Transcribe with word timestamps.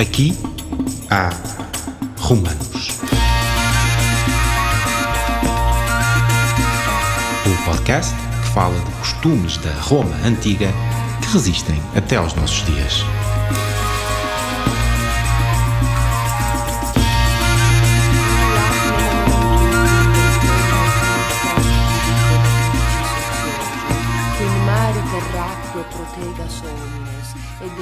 Aqui 0.00 0.32
há 1.10 1.30
Romanos. 2.20 3.00
O 7.44 7.64
podcast 7.64 8.14
que 8.14 8.48
fala 8.50 8.78
de 8.78 8.92
costumes 8.92 9.56
da 9.56 9.72
Roma 9.72 10.14
antiga 10.24 10.72
que 11.20 11.32
resistem 11.32 11.82
até 11.96 12.14
aos 12.14 12.32
nossos 12.34 12.64
dias. 12.64 13.02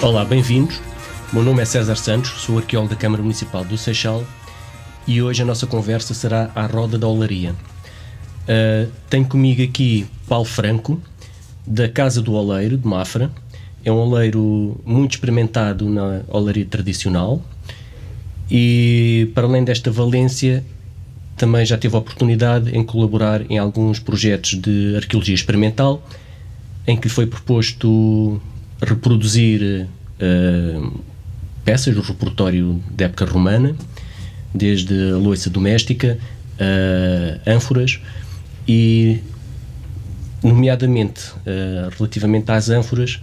Olá, 0.00 0.24
bem-vindos. 0.24 0.80
Meu 1.36 1.44
nome 1.44 1.60
é 1.60 1.66
César 1.66 1.96
Santos, 1.96 2.30
sou 2.30 2.56
arqueólogo 2.56 2.94
da 2.94 2.98
Câmara 2.98 3.22
Municipal 3.22 3.62
do 3.62 3.76
Seixal 3.76 4.24
e 5.06 5.20
hoje 5.20 5.42
a 5.42 5.44
nossa 5.44 5.66
conversa 5.66 6.14
será 6.14 6.50
à 6.54 6.64
roda 6.64 6.96
da 6.96 7.06
olaria. 7.06 7.52
Uh, 7.52 8.90
tenho 9.10 9.26
comigo 9.26 9.62
aqui 9.62 10.06
Paulo 10.26 10.46
Franco, 10.46 10.98
da 11.66 11.90
Casa 11.90 12.22
do 12.22 12.32
Oleiro, 12.32 12.78
de 12.78 12.88
Mafra. 12.88 13.30
É 13.84 13.92
um 13.92 13.96
oleiro 13.96 14.80
muito 14.82 15.16
experimentado 15.16 15.90
na 15.90 16.22
olaria 16.28 16.64
tradicional 16.64 17.42
e, 18.50 19.30
para 19.34 19.46
além 19.46 19.62
desta 19.62 19.90
valência, 19.90 20.64
também 21.36 21.66
já 21.66 21.76
teve 21.76 21.94
a 21.96 21.98
oportunidade 21.98 22.74
em 22.74 22.82
colaborar 22.82 23.42
em 23.50 23.58
alguns 23.58 23.98
projetos 23.98 24.54
de 24.58 24.96
arqueologia 24.96 25.34
experimental, 25.34 26.02
em 26.86 26.96
que 26.96 27.08
lhe 27.08 27.12
foi 27.12 27.26
proposto 27.26 28.40
reproduzir 28.80 29.86
uh, 30.18 31.15
peças 31.66 31.92
do 31.96 32.00
repertório 32.00 32.80
da 32.92 33.06
época 33.06 33.24
romana, 33.24 33.74
desde 34.54 35.10
a 35.10 35.16
loiça 35.16 35.50
doméstica, 35.50 36.16
uh, 36.60 37.40
ânforas 37.44 38.00
e, 38.68 39.20
nomeadamente, 40.42 41.32
uh, 41.40 41.90
relativamente 41.98 42.52
às 42.52 42.70
ânforas, 42.70 43.20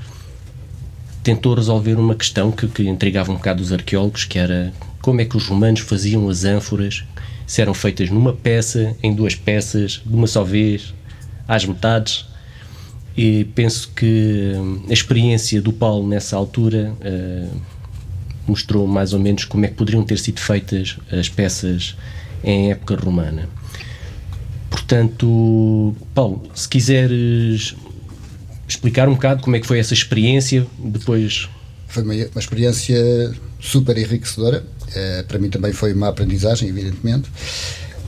tentou 1.24 1.56
resolver 1.56 1.96
uma 1.96 2.16
questão 2.16 2.52
que, 2.52 2.68
que 2.68 2.84
intrigava 2.84 3.32
um 3.32 3.36
bocado 3.36 3.64
os 3.64 3.72
arqueólogos, 3.72 4.26
que 4.26 4.38
era 4.38 4.74
como 5.02 5.22
é 5.22 5.26
que 5.26 5.38
os 5.38 5.48
romanos 5.48 5.80
faziam 5.80 6.28
as 6.28 6.44
ânforas, 6.44 7.06
se 7.48 7.62
eram 7.62 7.74
feitas 7.74 8.10
numa 8.10 8.34
peça, 8.34 8.94
em 9.02 9.16
duas 9.16 9.36
peças, 9.36 10.02
de 10.06 10.14
uma 10.14 10.28
só 10.28 10.44
vez, 10.44 10.94
às 11.48 11.64
metades, 11.64 12.26
e 13.16 13.46
penso 13.56 13.90
que 13.96 14.54
hum, 14.56 14.84
a 14.90 14.94
experiência 14.94 15.62
do 15.62 15.72
Paulo 15.72 16.06
nessa 16.08 16.36
altura 16.36 16.94
uh, 17.00 17.62
mostrou 18.48 18.88
mais 18.88 19.14
ou 19.14 19.20
menos 19.20 19.46
como 19.46 19.66
é 19.66 19.68
que 19.68 19.76
poderiam 19.76 20.04
ter 20.04 20.20
sido 20.20 20.40
feitas 20.40 20.98
as 21.12 21.30
peças 21.30 21.96
em 22.44 22.72
época 22.72 22.96
romana. 22.96 23.48
Portanto, 24.70 25.96
Paulo, 26.14 26.44
se 26.54 26.68
quiseres 26.68 27.76
explicar 28.68 29.08
um 29.08 29.14
bocado 29.14 29.42
como 29.42 29.56
é 29.56 29.60
que 29.60 29.68
foi 29.68 29.80
essa 29.80 29.94
experiência, 29.94 30.66
depois. 30.80 31.48
Foi 31.88 32.04
uma, 32.04 32.14
uma 32.14 32.40
experiência 32.40 33.34
super 33.60 33.98
enriquecedora. 33.98 34.64
Uh, 34.90 35.24
para 35.28 35.40
mim 35.40 35.50
também 35.50 35.72
foi 35.74 35.94
uma 35.94 36.10
aprendizagem, 36.10 36.70
evidentemente. 36.70 37.30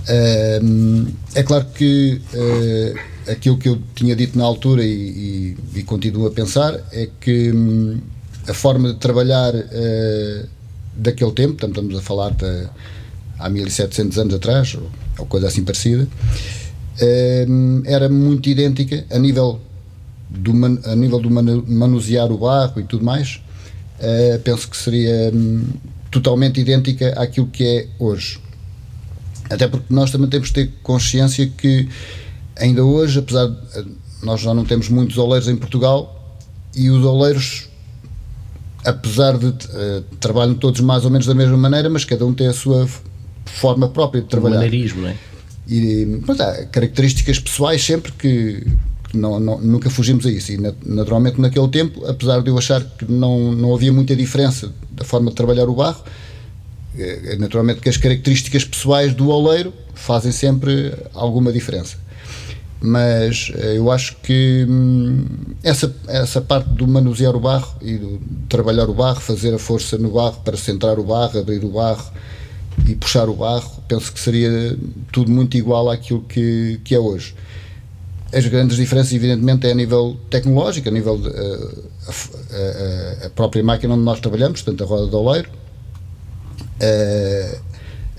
Uh, 0.08 1.11
é 1.33 1.44
claro 1.44 1.66
que 1.73 2.22
uh, 2.33 3.31
aquilo 3.31 3.58
que 3.58 3.70
eu 3.70 3.81
tinha 3.95 4.16
dito 4.16 4.38
na 4.38 4.44
altura 4.44 4.83
e, 4.83 5.55
e, 5.75 5.80
e 5.80 5.83
continuo 5.83 6.27
a 6.27 6.31
pensar 6.31 6.80
é 6.92 7.09
que 7.20 7.52
hum, 7.52 7.99
a 8.47 8.53
forma 8.53 8.93
de 8.93 8.99
trabalhar 8.99 9.53
uh, 9.53 10.47
daquele 10.95 11.31
tempo, 11.31 11.65
estamos 11.65 11.97
a 11.97 12.02
falar 12.02 12.31
de 12.31 12.67
há 13.37 13.49
1700 13.49 14.17
anos 14.17 14.33
atrás, 14.33 14.75
ou, 14.75 14.89
ou 15.17 15.25
coisa 15.25 15.47
assim 15.47 15.64
parecida, 15.64 16.03
uh, 16.03 17.81
era 17.86 18.09
muito 18.09 18.49
idêntica 18.49 19.05
a 19.09 19.20
nível 19.20 19.59
do, 20.30 20.53
man, 20.53 20.80
a 20.86 20.95
nível 20.95 21.20
do 21.20 21.30
manusear 21.30 22.31
o 22.31 22.37
barro 22.37 22.80
e 22.80 22.83
tudo 22.83 23.03
mais. 23.03 23.42
Uh, 23.99 24.39
penso 24.39 24.70
que 24.70 24.75
seria 24.75 25.31
um, 25.33 25.65
totalmente 26.11 26.59
idêntica 26.59 27.14
àquilo 27.17 27.47
que 27.47 27.64
é 27.64 27.87
hoje. 27.99 28.39
Até 29.49 29.67
porque 29.67 29.93
nós 29.93 30.11
também 30.11 30.30
temos 30.30 30.47
de 30.47 30.53
ter 30.53 30.73
consciência 30.81 31.47
que 31.47 31.87
ainda 32.55 32.83
hoje, 32.83 33.20
apesar 33.20 33.47
de 33.47 33.86
nós 34.23 34.41
já 34.41 34.53
não 34.53 34.65
temos 34.65 34.89
muitos 34.89 35.17
oleiros 35.17 35.47
em 35.47 35.55
Portugal 35.55 36.37
e 36.75 36.89
os 36.89 37.05
oleiros, 37.05 37.70
apesar 38.85 39.37
de 39.37 39.47
uh, 39.47 40.03
trabalham 40.19 40.53
todos 40.53 40.79
mais 40.81 41.03
ou 41.05 41.11
menos 41.11 41.25
da 41.25 41.33
mesma 41.33 41.57
maneira, 41.57 41.89
mas 41.89 42.05
cada 42.05 42.25
um 42.25 42.33
tem 42.33 42.47
a 42.47 42.53
sua 42.53 42.87
forma 43.45 43.89
própria 43.89 44.21
de 44.21 44.27
trabalhar. 44.27 44.57
O 44.57 44.59
maneirismo, 44.59 45.01
não 45.01 45.09
é? 45.09 45.15
E, 45.67 46.21
mas 46.25 46.39
há 46.39 46.65
características 46.65 47.39
pessoais 47.39 47.83
sempre 47.83 48.11
que, 48.11 48.65
que 49.09 49.17
não, 49.17 49.39
não, 49.39 49.59
nunca 49.59 49.89
fugimos 49.89 50.25
a 50.25 50.31
isso. 50.31 50.51
E 50.51 50.57
naturalmente 50.85 51.41
naquele 51.41 51.67
tempo, 51.67 52.05
apesar 52.05 52.41
de 52.41 52.49
eu 52.49 52.57
achar 52.57 52.83
que 52.83 53.11
não, 53.11 53.51
não 53.51 53.73
havia 53.73 53.91
muita 53.91 54.15
diferença 54.15 54.71
da 54.91 55.03
forma 55.03 55.31
de 55.31 55.35
trabalhar 55.35 55.67
o 55.67 55.73
barro, 55.73 56.03
é, 56.97 57.35
naturalmente 57.37 57.81
que 57.81 57.89
as 57.89 57.97
características 57.97 58.63
pessoais 58.63 59.13
do 59.13 59.29
oleiro 59.29 59.73
fazem 59.95 60.31
sempre 60.31 60.93
alguma 61.13 61.52
diferença 61.52 62.05
mas 62.81 63.52
eh, 63.55 63.77
eu 63.77 63.91
acho 63.91 64.15
que 64.17 64.65
hum, 64.67 65.25
essa, 65.63 65.93
essa 66.08 66.41
parte 66.41 66.69
do 66.69 66.87
manusear 66.87 67.36
o 67.36 67.39
barro 67.39 67.75
e 67.81 67.97
do 67.97 68.19
trabalhar 68.49 68.89
o 68.89 68.93
barro, 68.93 69.19
fazer 69.19 69.53
a 69.53 69.59
força 69.59 69.97
no 69.97 70.11
barro 70.11 70.39
para 70.43 70.58
centrar 70.58 70.99
o 70.99 71.03
barro, 71.03 71.39
abrir 71.39 71.64
o 71.64 71.69
barro 71.69 72.11
e 72.87 72.95
puxar 72.95 73.30
o 73.30 73.33
barro, 73.33 73.83
penso 73.87 74.11
que 74.11 74.19
seria 74.19 74.77
tudo 75.11 75.31
muito 75.31 75.58
igual 75.58 75.89
àquilo 75.89 76.21
que, 76.21 76.80
que 76.83 76.93
é 76.93 76.99
hoje. 76.99 77.33
As 78.33 78.45
grandes 78.47 78.75
diferenças, 78.75 79.14
evidentemente, 79.14 79.65
é 79.65 79.71
a 79.71 79.75
nível 79.75 80.17
tecnológico, 80.30 80.89
a 80.89 80.91
nível 80.91 81.17
de, 81.17 81.30
uh, 81.30 81.83
a, 82.08 83.23
a, 83.23 83.27
a, 83.27 83.30
própria 83.30 83.64
máquina 83.64 83.93
onde 83.93 84.03
nós 84.03 84.19
trabalhamos, 84.19 84.61
portanto, 84.61 84.83
a 84.83 84.87
roda 84.87 85.08
do 85.08 85.17
oleiro. 85.17 85.49
Uh, 86.81 87.58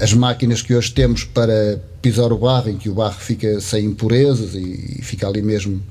as 0.01 0.13
máquinas 0.15 0.63
que 0.63 0.75
hoje 0.75 0.93
temos 0.93 1.25
para 1.25 1.81
pisar 2.07 2.33
o 2.33 2.39
barro, 2.39 2.71
em 2.71 2.77
que 2.77 2.89
o 2.89 2.95
barro 2.95 3.19
fica 3.19 3.61
sem 3.61 3.87
impurezas 3.87 4.55
e, 4.55 5.01
fica 5.03 5.27
ali 5.27 5.43
mesmo 5.43 5.83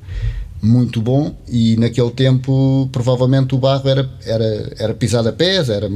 muito 0.62 1.02
bom, 1.02 1.36
e 1.46 1.76
naquele 1.76 2.10
tempo 2.10 2.88
provavelmente 2.90 3.54
o 3.54 3.58
barro 3.58 3.86
era, 3.86 4.10
era, 4.24 4.72
era 4.78 4.94
pisado 4.94 5.28
a 5.28 5.32
pés, 5.32 5.68
era, 5.68 5.90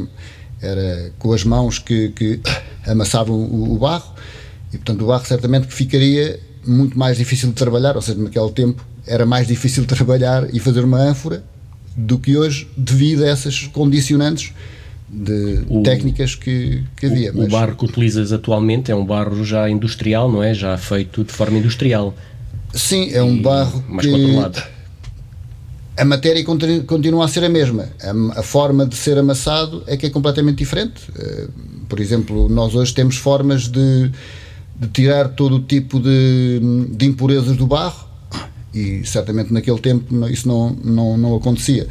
era 0.61 1.11
com 1.19 1.33
as 1.33 1.43
mãos 1.43 1.79
que, 1.79 2.11
que 2.11 2.39
amassavam 2.87 3.35
o, 3.35 3.73
o 3.73 3.79
barro, 3.79 4.13
e 4.71 4.77
portanto 4.77 5.03
o 5.03 5.07
barro 5.07 5.25
certamente 5.25 5.67
que 5.67 5.73
ficaria 5.73 6.39
muito 6.67 6.99
mais 6.99 7.17
difícil 7.17 7.49
de 7.49 7.55
trabalhar, 7.55 7.97
ou 7.97 8.03
seja, 8.03 8.21
naquele 8.21 8.51
tempo 8.51 8.85
era 9.07 9.25
mais 9.25 9.49
difícil 9.49 9.87
trabalhar 9.89 10.55
e 10.55 10.61
fazer 10.61 10.85
uma 10.85 10.99
ânfora 10.99 11.43
do 11.97 12.19
que 12.19 12.37
hoje 12.37 12.69
devido 12.77 13.25
a 13.25 13.29
essas 13.29 13.69
condicionantes 13.69 14.53
de 15.13 15.65
o, 15.69 15.83
técnicas 15.83 16.35
que, 16.35 16.85
que 16.97 17.07
havia. 17.07 17.33
O, 17.33 17.39
mas... 17.39 17.47
o 17.47 17.51
barro 17.51 17.77
que 17.77 17.85
utilizas 17.85 18.33
atualmente 18.33 18.93
é 18.93 18.95
um 18.95 19.05
barro 19.05 19.45
já 19.45 19.69
industrial, 19.69 20.31
não 20.31 20.43
é? 20.43 20.55
Já 20.55 20.77
feito 20.79 21.25
de 21.25 21.33
forma 21.33 21.59
industrial. 21.59 22.15
Sim, 22.73 23.11
é 23.13 23.23
um 23.23 23.37
e 23.37 23.41
barro 23.41 23.85
mais 23.89 24.07
que 24.07 24.13
controlado. 24.13 24.63
A 25.97 26.05
matéria 26.05 26.43
continua 26.87 27.25
a 27.25 27.29
ser 27.29 27.45
a 27.45 27.49
mesma. 27.49 27.89
A, 28.01 28.41
a, 28.41 28.43
forma 28.43 28.87
de 28.87 28.95
ser 28.95 29.19
amassado 29.19 29.83
é 29.87 29.97
que 29.97 30.07
é 30.07 30.11
completamente 30.11 30.57
diferente. 30.57 31.03
Eh, 31.19 31.49
por 31.89 32.01
exemplo, 32.01 32.49
nós 32.49 32.75
hoje 32.75 32.95
temos 32.95 33.17
formas 33.17 33.69
de, 33.69 34.11
de 34.79 34.89
tirar 34.89 35.31
todo 35.31 35.57
o 35.57 35.61
tipo 35.61 36.01
de, 36.01 36.61
de 36.91 37.07
impurezas 37.07 37.57
do 37.57 37.67
barro 37.67 38.09
e 38.73 39.03
certamente 39.05 39.53
naquele 39.53 39.79
tempo 39.79 40.27
isso 40.29 40.47
não, 40.47 40.71
não, 40.71 41.19
não 41.19 41.37
acontecia. 41.37 41.87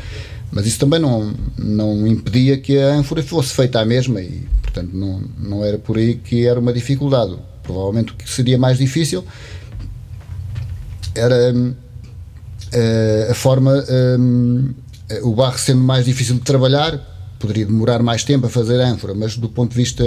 Mas 0.52 0.66
isso 0.66 0.80
também 0.80 1.00
não, 1.00 1.34
não 1.58 2.08
impedia 2.08 2.58
que 2.58 2.78
a 2.80 2.94
ânfora 2.94 3.22
fosse 3.22 3.54
feita 3.54 3.80
à 3.80 3.86
mesma 3.86 4.22
e, 4.22 4.48
portanto, 4.62 4.90
não, 4.94 5.22
não 5.38 5.64
era 5.64 5.78
por 5.78 5.98
aí 5.98 6.16
que 6.16 6.46
era 6.46 6.60
uma 6.60 6.74
dificuldade. 6.74 7.36
Provavelmente 7.64 8.14
o 8.14 8.16
que 8.16 8.30
seria 8.30 8.58
mais 8.58 8.78
difícil 8.80 9.24
era 11.16 11.54
uh, 11.54 13.32
a 13.32 13.34
forma, 13.34 13.74
uh, 13.74 15.28
o 15.28 15.36
barro 15.36 15.58
sendo 15.58 15.82
mais 15.82 16.06
difícil 16.06 16.36
de 16.36 16.42
trabalhar, 16.42 17.00
poderia 17.38 17.66
demorar 17.66 18.02
mais 18.02 18.24
tempo 18.24 18.48
a 18.48 18.50
fazer 18.50 18.82
a 18.82 18.88
ânfora, 18.88 19.14
mas 19.14 19.38
do 19.38 19.50
ponto 19.50 19.72
de 19.72 19.78
vista 19.78 20.04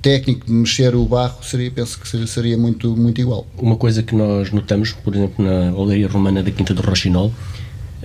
técnico 0.00 0.46
de 0.46 0.52
mexer 0.52 0.94
o 0.94 1.04
barro 1.04 1.42
seria, 1.42 1.70
penso 1.70 1.98
que 1.98 2.26
seria 2.26 2.56
muito, 2.56 2.96
muito 2.96 3.20
igual. 3.20 3.46
Uma 3.58 3.76
coisa 3.76 4.02
que 4.02 4.14
nós 4.14 4.52
notamos, 4.52 4.92
por 4.92 5.14
exemplo, 5.14 5.44
na 5.44 5.72
oleira 5.74 6.08
romana 6.08 6.42
da 6.42 6.50
Quinta 6.50 6.72
do 6.72 6.82
Rochinol, 6.82 7.32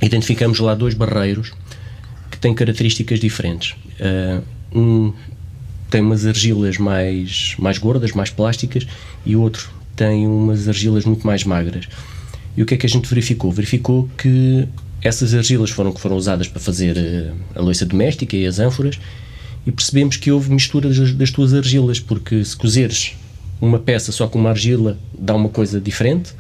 identificamos 0.02 0.60
lá 0.60 0.74
dois 0.74 0.94
barreiros 0.94 1.52
que 2.30 2.38
têm 2.38 2.54
características 2.54 3.20
diferentes. 3.20 3.76
Uh, 4.00 4.44
um 4.74 5.14
tem 5.90 6.02
umas 6.02 6.26
argilas 6.26 6.78
mais, 6.78 7.54
mais 7.60 7.78
gordas, 7.78 8.14
mais 8.14 8.30
plásticas, 8.30 8.88
e 9.26 9.36
o 9.36 9.42
outro 9.42 9.70
tem 9.94 10.26
umas 10.26 10.70
argilas 10.70 11.04
muito 11.04 11.28
mais 11.28 11.44
magras. 11.44 11.86
E 12.56 12.64
o 12.64 12.66
que 12.66 12.76
é 12.76 12.78
que 12.78 12.86
a 12.86 12.90
gente 12.90 13.08
verificou? 13.08 13.52
Verificou 13.52 14.10
que 14.18 14.68
essas 15.02 15.34
argilas 15.34 15.70
foram 15.70 15.92
que 15.92 16.00
foram 16.00 16.16
usadas 16.16 16.48
para 16.48 16.62
fazer 16.62 16.96
uh, 16.96 17.36
a 17.60 17.62
louça 17.62 17.86
doméstica 17.86 18.38
e 18.38 18.48
as 18.48 18.58
ânforas, 18.58 19.00
e 19.68 19.72
percebemos 19.72 20.16
que 20.16 20.32
houve 20.32 20.50
mistura 20.52 20.90
das, 20.90 21.14
das 21.14 21.30
tuas 21.30 21.54
argilas, 21.54 22.00
porque 22.00 22.44
se 22.44 22.56
cozeres 22.56 23.16
uma 23.60 23.78
peça 23.78 24.12
só 24.12 24.28
com 24.28 24.40
uma 24.40 24.50
argila 24.50 24.98
dá 25.18 25.36
uma 25.36 25.50
coisa 25.50 25.80
diferente, 25.80 26.34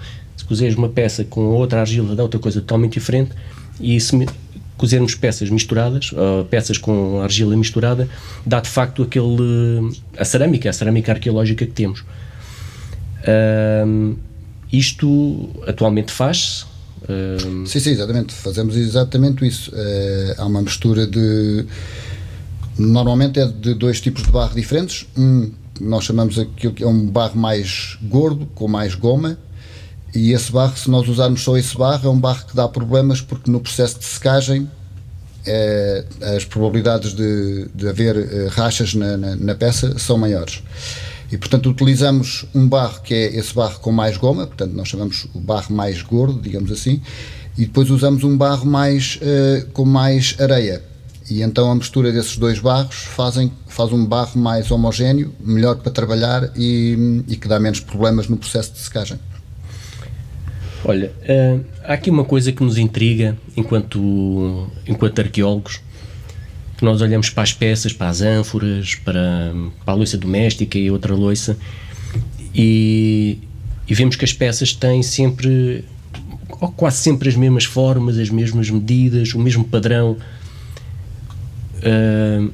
cozeres 0.51 0.75
uma 0.75 0.89
peça 0.89 1.24
com 1.24 1.45
outra 1.45 1.80
argila 1.80 2.13
dá 2.13 2.24
outra 2.24 2.38
coisa 2.38 2.59
totalmente 2.59 2.94
diferente, 2.94 3.31
e 3.80 3.98
se 4.01 4.27
cozermos 4.75 5.15
peças 5.15 5.50
misturadas, 5.50 6.12
peças 6.50 6.77
com 6.77 7.21
argila 7.21 7.56
misturada, 7.56 8.09
dá 8.45 8.59
de 8.59 8.68
facto 8.68 9.01
aquele. 9.01 9.95
a 10.18 10.25
cerâmica, 10.25 10.69
a 10.69 10.74
cerâmica 10.74 11.13
arqueológica 11.13 11.65
que 11.65 11.71
temos. 11.71 12.01
Uh, 13.21 14.18
isto 14.74 15.50
atualmente 15.65 16.12
faz-se. 16.12 16.65
Sim, 17.65 17.80
sim, 17.80 17.92
exatamente. 17.92 18.33
Fazemos 18.33 18.75
exatamente 18.75 19.48
isso. 19.48 19.71
Uh, 19.71 20.36
há 20.38 20.45
uma 20.45 20.62
mistura 20.62 21.07
de. 21.07 21.65
Normalmente 22.77 23.39
é 23.39 23.45
de 23.45 23.74
dois 23.74 24.01
tipos 24.01 24.24
de 24.24 24.31
barro 24.31 24.56
diferentes. 24.56 25.07
Um, 25.18 25.51
nós 25.80 26.03
chamamos 26.03 26.38
aquilo 26.38 26.74
que 26.74 26.83
é 26.83 26.88
um 26.88 27.06
barro 27.06 27.39
mais 27.39 27.98
gordo, 28.03 28.48
com 28.53 28.68
mais 28.68 28.95
goma, 28.95 29.38
e 30.13 30.34
esse 30.34 30.52
barro, 30.52 30.75
se 30.78 30.90
nós 30.90 31.08
usarmos 31.08 31.42
só 31.42 31.58
esse 31.58 31.78
barro, 31.78 32.08
é 32.08 32.12
um 32.12 32.19
barro 32.19 32.46
que 32.46 32.56
dá 32.56 32.68
problemas 32.68 33.22
porque 33.22 33.50
no 33.50 33.62
processo 33.62 33.98
de 33.98 34.06
secagem 34.06 34.69
é, 35.46 36.06
as 36.36 36.46
probabilidades 36.46 37.13
de, 37.13 37.68
de 37.74 37.88
haver 37.88 38.16
uh, 38.16 38.48
rachas 38.50 38.94
na, 38.94 39.18
na, 39.18 39.36
na, 39.36 39.56
peça 39.56 39.98
são 39.98 40.18
maiores. 40.18 40.62
E, 41.31 41.38
portanto, 41.38 41.69
utilizamos 41.69 42.46
um 42.54 42.68
barro 42.68 43.02
que 43.02 43.13
é 43.13 43.36
esse 43.38 43.54
barro 43.54 43.80
com 43.80 43.92
mais 43.92 44.18
goma, 44.18 44.46
portanto, 44.46 44.74
nós 44.74 44.88
chamamos 44.90 45.28
o 45.34 45.40
barro 45.40 45.74
mais 45.74 46.02
gordo, 46.02 46.40
digamos 46.42 46.72
assim, 46.72 47.02
e 47.58 47.66
depois 47.66 47.90
usamos 47.90 48.24
um 48.24 48.38
barro 48.38 48.66
mais, 48.66 49.18
uh, 49.22 49.66
com 49.72 49.86
mais 49.86 50.36
areia. 50.40 50.84
E 51.30 51.42
então 51.42 51.72
a 51.72 51.75
mistura 51.75 52.12
desses 52.12 52.36
dois 52.36 52.60
barros 52.60 52.96
fazem, 52.96 53.52
faz 53.68 53.94
um 53.94 54.06
barro 54.06 54.38
mais 54.38 54.69
homogéneo, 54.69 55.34
melhor 55.40 55.78
para 55.78 55.92
trabalhar 55.92 56.52
e, 56.58 57.24
e 57.28 57.38
que 57.38 57.48
dá 57.48 57.58
menos 57.58 57.80
problemas 57.80 58.28
no 58.28 58.36
processo 58.36 58.74
de 58.74 58.80
secagem. 58.80 59.18
Olha, 60.83 61.12
uh, 61.22 61.63
há 61.83 61.94
aqui 61.94 62.10
uma 62.10 62.25
coisa 62.25 62.51
que 62.51 62.63
nos 62.63 62.78
intriga 62.78 63.38
enquanto, 63.56 64.68
enquanto 64.88 65.19
arqueólogos, 65.19 65.80
que 66.75 66.83
nós 66.83 67.01
olhamos 67.01 67.30
para 67.30 67.44
as 67.44 67.54
peças, 67.54 67.94
para 67.94 68.10
as 68.10 68.22
ânforas, 68.22 68.95
para, 68.95 69.54
para 69.86 69.94
a 69.94 69.95
loiça 69.95 70.18
doméstica 70.18 70.80
e 70.80 70.89
outra 70.89 71.13
loiça, 71.13 71.56
e, 72.56 73.38
e 73.88 73.94
vemos 73.94 74.16
que 74.16 74.25
as 74.25 74.33
peças 74.33 74.74
têm 74.74 75.04
sempre, 75.04 75.86
ou 76.60 76.72
quase 76.72 76.98
sempre 76.98 77.30
as 77.30 77.36
mesmas 77.36 77.66
formas, 77.66 78.18
as 78.18 78.31
mesmas 78.31 78.69
medidas, 78.72 79.36
o 79.36 79.39
mesmo 79.39 79.63
padrão. 79.63 80.18
Uh, 81.77 82.51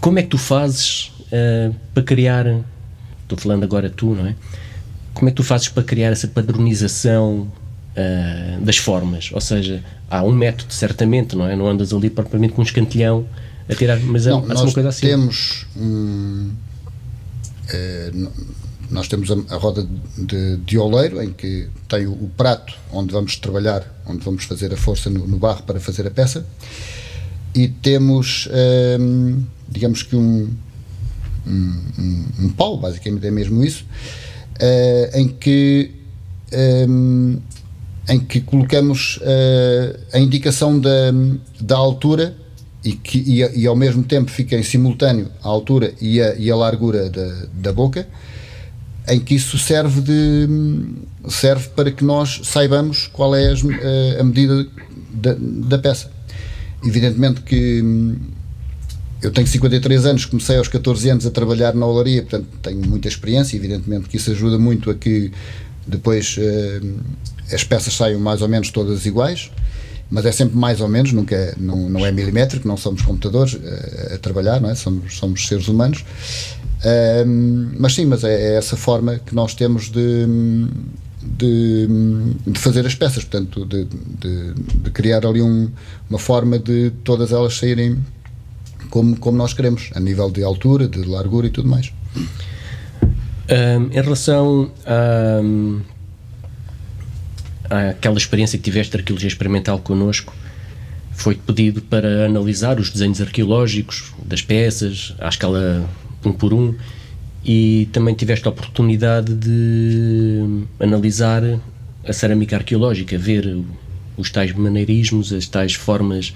como 0.00 0.18
é 0.18 0.22
que 0.22 0.28
tu 0.28 0.38
fazes 0.38 1.12
uh, 1.26 1.74
para 1.92 2.02
criar, 2.02 2.46
estou 3.22 3.36
falando 3.36 3.64
agora 3.64 3.90
tu, 3.90 4.14
não 4.14 4.26
é? 4.26 4.34
Como 5.20 5.28
é 5.28 5.32
que 5.32 5.36
tu 5.36 5.44
fazes 5.44 5.68
para 5.68 5.82
criar 5.82 6.08
essa 6.08 6.26
padronização 6.26 7.40
uh, 7.94 8.64
das 8.64 8.78
formas? 8.78 9.28
Ou 9.34 9.40
seja, 9.42 9.84
há 10.10 10.22
um 10.22 10.32
método, 10.32 10.72
certamente, 10.72 11.36
não 11.36 11.46
é? 11.46 11.54
Não 11.54 11.68
andas 11.68 11.92
ali 11.92 12.08
propriamente 12.08 12.54
com 12.54 12.62
um 12.62 12.64
escantilhão 12.64 13.26
a 13.68 13.74
tirar, 13.74 14.00
mas 14.00 14.24
não, 14.24 14.46
nós 14.46 14.62
uma 14.62 14.72
coisa 14.72 14.88
assim. 14.88 15.08
Temos 15.08 15.66
um, 15.76 16.50
é, 17.68 18.10
nós 18.90 19.08
temos 19.08 19.30
a, 19.30 19.34
a 19.54 19.58
roda 19.58 19.86
de, 20.16 20.56
de, 20.56 20.78
oleiro 20.78 21.22
em 21.22 21.34
que 21.34 21.68
tem 21.86 22.06
o, 22.06 22.12
o, 22.12 22.30
prato 22.34 22.72
onde 22.90 23.12
vamos 23.12 23.36
trabalhar, 23.36 23.84
onde 24.06 24.24
vamos 24.24 24.44
fazer 24.44 24.72
a 24.72 24.76
força 24.78 25.10
no, 25.10 25.26
no 25.26 25.36
barro 25.36 25.64
para 25.64 25.78
fazer 25.78 26.06
a 26.06 26.10
peça, 26.10 26.46
e 27.54 27.68
temos, 27.68 28.48
um, 28.98 29.42
digamos 29.68 30.02
que 30.02 30.16
um, 30.16 30.48
um, 31.46 31.82
um, 31.98 32.26
um 32.38 32.48
pau, 32.48 32.78
basicamente 32.78 33.26
é 33.26 33.30
mesmo 33.30 33.62
isso, 33.62 33.84
uh, 34.60 35.18
em 35.18 35.28
que 35.28 35.90
um, 36.52 37.38
em 38.08 38.18
que 38.18 38.40
colocamos 38.40 39.18
uh, 39.18 40.00
a 40.12 40.18
indicação 40.18 40.78
da, 40.78 41.12
da 41.60 41.76
altura 41.76 42.36
e, 42.84 42.92
que, 42.92 43.18
e, 43.18 43.60
e, 43.60 43.66
ao 43.66 43.76
mesmo 43.76 44.02
tempo 44.02 44.30
fica 44.30 44.56
em 44.56 44.62
simultâneo 44.62 45.28
a 45.42 45.48
altura 45.48 45.92
e 46.00 46.20
a, 46.20 46.34
e 46.34 46.50
a 46.50 46.56
largura 46.56 47.08
da, 47.08 47.46
da 47.52 47.72
boca, 47.72 48.08
em 49.08 49.20
que 49.20 49.34
isso 49.34 49.58
serve, 49.58 50.00
de, 50.00 50.48
serve 51.28 51.68
para 51.68 51.90
que 51.90 52.02
nós 52.02 52.40
saibamos 52.44 53.06
qual 53.06 53.34
é 53.34 53.52
a, 53.52 54.20
a 54.20 54.24
medida 54.24 54.66
da, 55.12 55.36
da 55.38 55.78
peça. 55.78 56.10
Evidentemente 56.84 57.42
que 57.42 57.82
eu 59.22 59.30
tenho 59.30 59.46
53 59.46 60.06
anos, 60.06 60.24
comecei 60.24 60.56
aos 60.56 60.68
14 60.68 61.10
anos 61.10 61.26
a 61.26 61.30
trabalhar 61.30 61.74
na 61.74 61.86
olaria, 61.86 62.22
portanto 62.22 62.46
tenho 62.62 62.86
muita 62.86 63.08
experiência, 63.08 63.56
evidentemente 63.56 64.08
que 64.08 64.16
isso 64.16 64.30
ajuda 64.30 64.58
muito 64.58 64.90
a 64.90 64.94
que 64.94 65.30
depois 65.86 66.36
uh, 66.38 67.00
as 67.52 67.64
peças 67.64 67.94
saiam 67.94 68.20
mais 68.20 68.40
ou 68.42 68.48
menos 68.48 68.70
todas 68.70 69.04
iguais, 69.04 69.50
mas 70.10 70.24
é 70.24 70.32
sempre 70.32 70.56
mais 70.56 70.80
ou 70.80 70.88
menos, 70.88 71.12
nunca 71.12 71.34
é, 71.34 71.54
não, 71.58 71.88
não 71.88 72.04
é 72.04 72.10
milimétrico, 72.10 72.66
não 72.66 72.76
somos 72.76 73.02
computadores 73.02 73.54
uh, 73.54 74.14
a 74.14 74.18
trabalhar, 74.18 74.60
não 74.60 74.70
é? 74.70 74.74
somos, 74.74 75.16
somos 75.16 75.46
seres 75.46 75.68
humanos. 75.68 76.04
Uh, 76.80 77.76
mas 77.78 77.94
sim, 77.94 78.06
mas 78.06 78.24
é, 78.24 78.52
é, 78.52 78.56
essa 78.56 78.76
forma 78.76 79.18
que 79.18 79.34
nós 79.34 79.54
temos 79.54 79.90
de, 79.90 80.26
de, 81.22 81.86
de 82.46 82.58
fazer 82.58 82.86
as 82.86 82.94
peças, 82.94 83.22
portanto, 83.22 83.66
de, 83.66 83.84
de, 83.84 84.90
criar 84.92 85.26
ali 85.26 85.42
um, 85.42 85.70
uma 86.08 86.18
forma 86.18 86.58
de 86.58 86.90
todas 87.04 87.32
elas 87.32 87.54
saírem 87.54 87.98
como, 88.90 89.16
como 89.16 89.38
nós 89.38 89.54
queremos, 89.54 89.90
a 89.94 90.00
nível 90.00 90.30
de 90.30 90.42
altura, 90.42 90.86
de 90.88 91.02
largura 91.04 91.46
e 91.46 91.50
tudo 91.50 91.68
mais. 91.68 91.92
Um, 93.50 93.86
em 93.90 94.02
relação 94.02 94.70
a, 97.70 97.90
àquela 97.90 98.18
experiência 98.18 98.58
que 98.58 98.64
tiveste 98.64 98.92
de 98.92 98.98
arqueologia 98.98 99.28
experimental 99.28 99.78
connosco, 99.78 100.34
foi 101.12 101.34
pedido 101.34 101.82
para 101.82 102.26
analisar 102.26 102.78
os 102.80 102.90
desenhos 102.90 103.20
arqueológicos 103.20 104.12
das 104.24 104.42
peças, 104.42 105.14
à 105.18 105.28
escala 105.28 105.88
um 106.24 106.32
por 106.32 106.52
um, 106.52 106.74
e 107.44 107.88
também 107.92 108.14
tiveste 108.14 108.46
a 108.46 108.50
oportunidade 108.50 109.34
de 109.34 110.64
analisar 110.78 111.42
a 112.06 112.12
cerâmica 112.12 112.56
arqueológica, 112.56 113.16
ver 113.18 113.58
os 114.16 114.30
tais 114.30 114.52
maneirismos, 114.52 115.32
as 115.32 115.46
tais 115.46 115.74
formas 115.74 116.34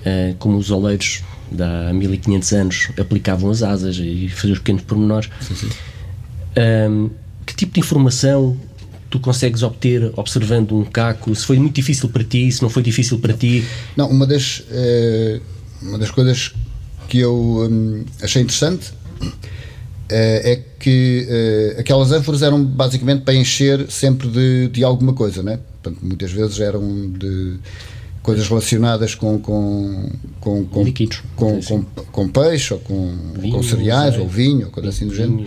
uh, 0.00 0.34
como 0.38 0.56
os 0.56 0.70
oleiros 0.70 1.22
de 1.50 1.62
há 1.62 1.92
1500 1.92 2.52
anos 2.52 2.88
aplicavam 2.98 3.50
as 3.50 3.62
asas 3.62 3.96
e 3.96 4.28
faziam 4.28 4.52
os 4.52 4.58
pequenos 4.58 4.82
pormenores. 4.82 5.30
Sim, 5.40 5.54
sim. 5.54 5.68
Um, 6.90 7.10
que 7.46 7.54
tipo 7.54 7.74
de 7.74 7.80
informação 7.80 8.58
tu 9.10 9.18
consegues 9.18 9.62
obter 9.62 10.12
observando 10.16 10.72
um 10.76 10.84
caco? 10.84 11.34
Se 11.34 11.46
foi 11.46 11.58
muito 11.58 11.74
difícil 11.74 12.08
para 12.08 12.24
ti, 12.24 12.50
se 12.50 12.62
não 12.62 12.68
foi 12.68 12.82
difícil 12.82 13.18
para 13.18 13.32
ti? 13.32 13.64
Não, 13.96 14.08
uma 14.10 14.26
das, 14.26 14.60
uh, 14.60 15.40
uma 15.82 15.98
das 15.98 16.10
coisas 16.10 16.54
que 17.08 17.18
eu 17.18 17.68
um, 17.70 18.04
achei 18.22 18.42
interessante 18.42 18.90
uh, 18.90 19.28
é 20.10 20.62
que 20.78 21.26
uh, 21.76 21.80
aquelas 21.80 22.12
ânforas 22.12 22.42
eram 22.42 22.62
basicamente 22.64 23.22
para 23.22 23.34
encher 23.34 23.90
sempre 23.90 24.28
de, 24.28 24.68
de 24.68 24.84
alguma 24.84 25.14
coisa, 25.14 25.42
né? 25.42 25.58
Portanto, 25.82 26.04
muitas 26.04 26.30
vezes 26.30 26.60
eram 26.60 27.10
de 27.12 27.58
coisas 28.28 28.46
relacionadas 28.46 29.14
com 29.14 29.38
com 29.38 30.10
com 30.38 30.66
com, 30.66 30.82
Líquidos, 30.82 31.22
com, 31.34 31.62
com, 31.62 31.82
com, 32.12 32.28
peixe 32.28 32.74
ou 32.74 32.80
com, 32.80 33.16
vinho, 33.34 33.54
com 33.54 33.62
cereais 33.62 34.18
ou 34.18 34.28
vinho 34.28 34.66
ou 34.66 34.70
coisa 34.70 34.90
assim 34.90 35.06
do 35.06 35.14
género. 35.14 35.46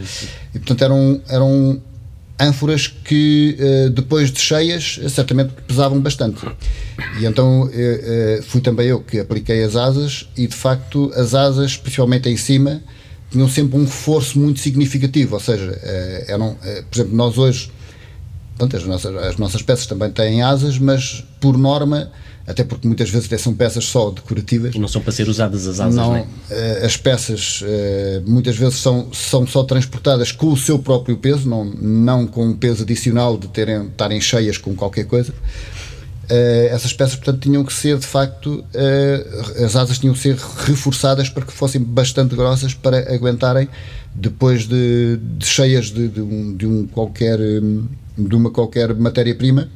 E 0.55 0.57
portanto 0.57 0.81
eram 0.81 1.21
eram 1.29 1.81
ânforas 2.39 2.87
que 2.87 3.55
eh, 3.59 3.89
depois 3.89 4.31
de 4.31 4.39
cheias 4.39 4.99
certamente 5.09 5.53
pesavam 5.67 5.99
bastante. 6.01 6.43
E 7.19 7.25
então 7.27 7.69
eh, 7.71 8.39
eh, 8.39 8.41
fui 8.41 8.61
também 8.61 8.87
eu 8.87 8.99
que 8.99 9.19
apliquei 9.19 9.63
as 9.63 9.75
asas 9.75 10.27
e 10.35 10.47
de 10.47 10.55
facto 10.55 11.11
as 11.15 11.35
asas 11.35 11.71
especialmente 11.71 12.29
em 12.29 12.37
cima 12.37 12.81
tinham 13.29 13.47
sempre 13.47 13.77
um 13.77 13.83
reforço 13.83 14.39
muito 14.39 14.59
significativo. 14.59 15.35
Ou 15.35 15.39
seja 15.39 15.79
eram 16.27 16.57
por 16.89 16.97
exemplo 16.97 17.15
nós 17.15 17.37
hoje 17.37 17.69
Portanto, 18.57 18.77
as 18.77 18.87
nossas, 18.87 19.15
as 19.15 19.37
nossas 19.37 19.61
peças 19.63 19.87
também 19.87 20.11
têm 20.11 20.43
asas, 20.43 20.77
mas 20.77 21.23
por 21.39 21.57
norma 21.57 22.11
até 22.51 22.65
porque 22.65 22.85
muitas 22.85 23.09
vezes 23.09 23.27
até 23.27 23.37
são 23.37 23.53
peças 23.53 23.85
só 23.85 24.11
decorativas. 24.11 24.75
Não 24.75 24.87
são 24.87 25.01
para 25.01 25.11
ser 25.11 25.27
usadas 25.27 25.65
as 25.65 25.79
asas, 25.79 25.95
não, 25.95 26.09
não 26.09 26.15
é? 26.17 26.85
As 26.85 26.97
peças 26.97 27.61
uh, 27.61 28.29
muitas 28.29 28.57
vezes 28.57 28.75
são, 28.75 29.07
são 29.13 29.47
só 29.47 29.63
transportadas 29.63 30.31
com 30.31 30.51
o 30.51 30.57
seu 30.57 30.77
próprio 30.77 31.17
peso, 31.17 31.47
não, 31.47 31.65
não 31.65 32.27
com 32.27 32.45
um 32.45 32.53
peso 32.53 32.83
adicional 32.83 33.37
de 33.37 33.47
terem, 33.47 33.87
estarem 33.87 34.19
cheias 34.19 34.57
com 34.57 34.75
qualquer 34.75 35.05
coisa. 35.05 35.31
Uh, 35.31 36.67
essas 36.71 36.93
peças, 36.93 37.15
portanto, 37.15 37.41
tinham 37.41 37.63
que 37.63 37.73
ser 37.73 37.97
de 37.97 38.05
facto, 38.05 38.63
as 39.63 39.75
asas 39.75 39.97
tinham 39.97 40.13
que 40.13 40.19
ser 40.19 40.35
reforçadas 40.35 41.29
para 41.29 41.45
que 41.45 41.53
fossem 41.53 41.81
bastante 41.81 42.35
grossas 42.35 42.73
para 42.73 43.13
aguentarem 43.13 43.69
depois 44.13 44.67
de, 44.67 45.17
de 45.37 45.45
cheias 45.45 45.85
de, 45.85 46.09
de, 46.09 46.21
um, 46.21 46.55
de 46.55 46.67
um 46.67 46.85
qualquer 46.85 47.39
de 48.17 48.35
uma 48.35 48.51
qualquer 48.51 48.93
matéria-prima 48.93 49.69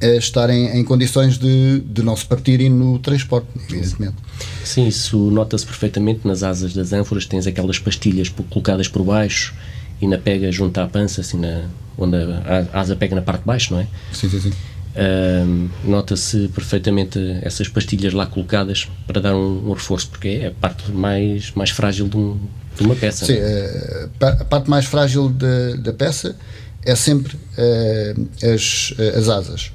estarem 0.00 0.78
em 0.78 0.84
condições 0.84 1.38
de, 1.38 1.80
de 1.80 2.02
não 2.02 2.16
se 2.16 2.24
partirem 2.24 2.68
no 2.68 2.98
transporte, 2.98 3.46
evidentemente. 3.70 4.16
Sim, 4.64 4.86
isso 4.86 5.18
nota-se 5.30 5.64
perfeitamente 5.64 6.26
nas 6.26 6.42
asas 6.42 6.74
das 6.74 6.92
ânforas, 6.92 7.26
tens 7.26 7.46
aquelas 7.46 7.78
pastilhas 7.78 8.28
colocadas 8.28 8.88
por 8.88 9.02
baixo 9.02 9.54
e 10.00 10.06
na 10.06 10.18
pega 10.18 10.50
junto 10.50 10.78
à 10.78 10.86
pança, 10.86 11.20
assim, 11.20 11.38
na, 11.38 11.64
onde 11.96 12.16
a, 12.16 12.80
asa 12.80 12.96
pega 12.96 13.14
na 13.14 13.22
parte 13.22 13.40
de 13.40 13.46
baixo, 13.46 13.72
não 13.72 13.80
é? 13.80 13.86
Sim, 14.12 14.28
sim, 14.28 14.40
sim. 14.40 14.52
Uh, 14.94 15.68
Nota-se 15.84 16.48
perfeitamente 16.48 17.18
essas 17.42 17.66
pastilhas 17.66 18.12
lá 18.12 18.26
colocadas 18.26 18.88
para 19.06 19.20
dar 19.20 19.34
um, 19.34 19.68
um, 19.68 19.72
reforço, 19.72 20.08
porque 20.08 20.28
é 20.28 20.46
a 20.48 20.50
parte 20.52 20.90
mais, 20.92 21.50
mais 21.52 21.70
frágil 21.70 22.08
de, 22.08 22.16
um, 22.16 22.38
de 22.76 22.84
uma 22.84 22.94
peça. 22.94 23.26
Sim, 23.26 23.34
uh, 23.34 24.10
a 24.40 24.44
parte 24.44 24.70
mais 24.70 24.84
frágil 24.84 25.28
da, 25.28 25.76
da 25.76 25.92
peça 25.92 26.36
é 26.84 26.94
sempre 26.94 27.36
uh, 27.36 28.54
as, 28.54 28.94
as 29.16 29.28
asas. 29.28 29.72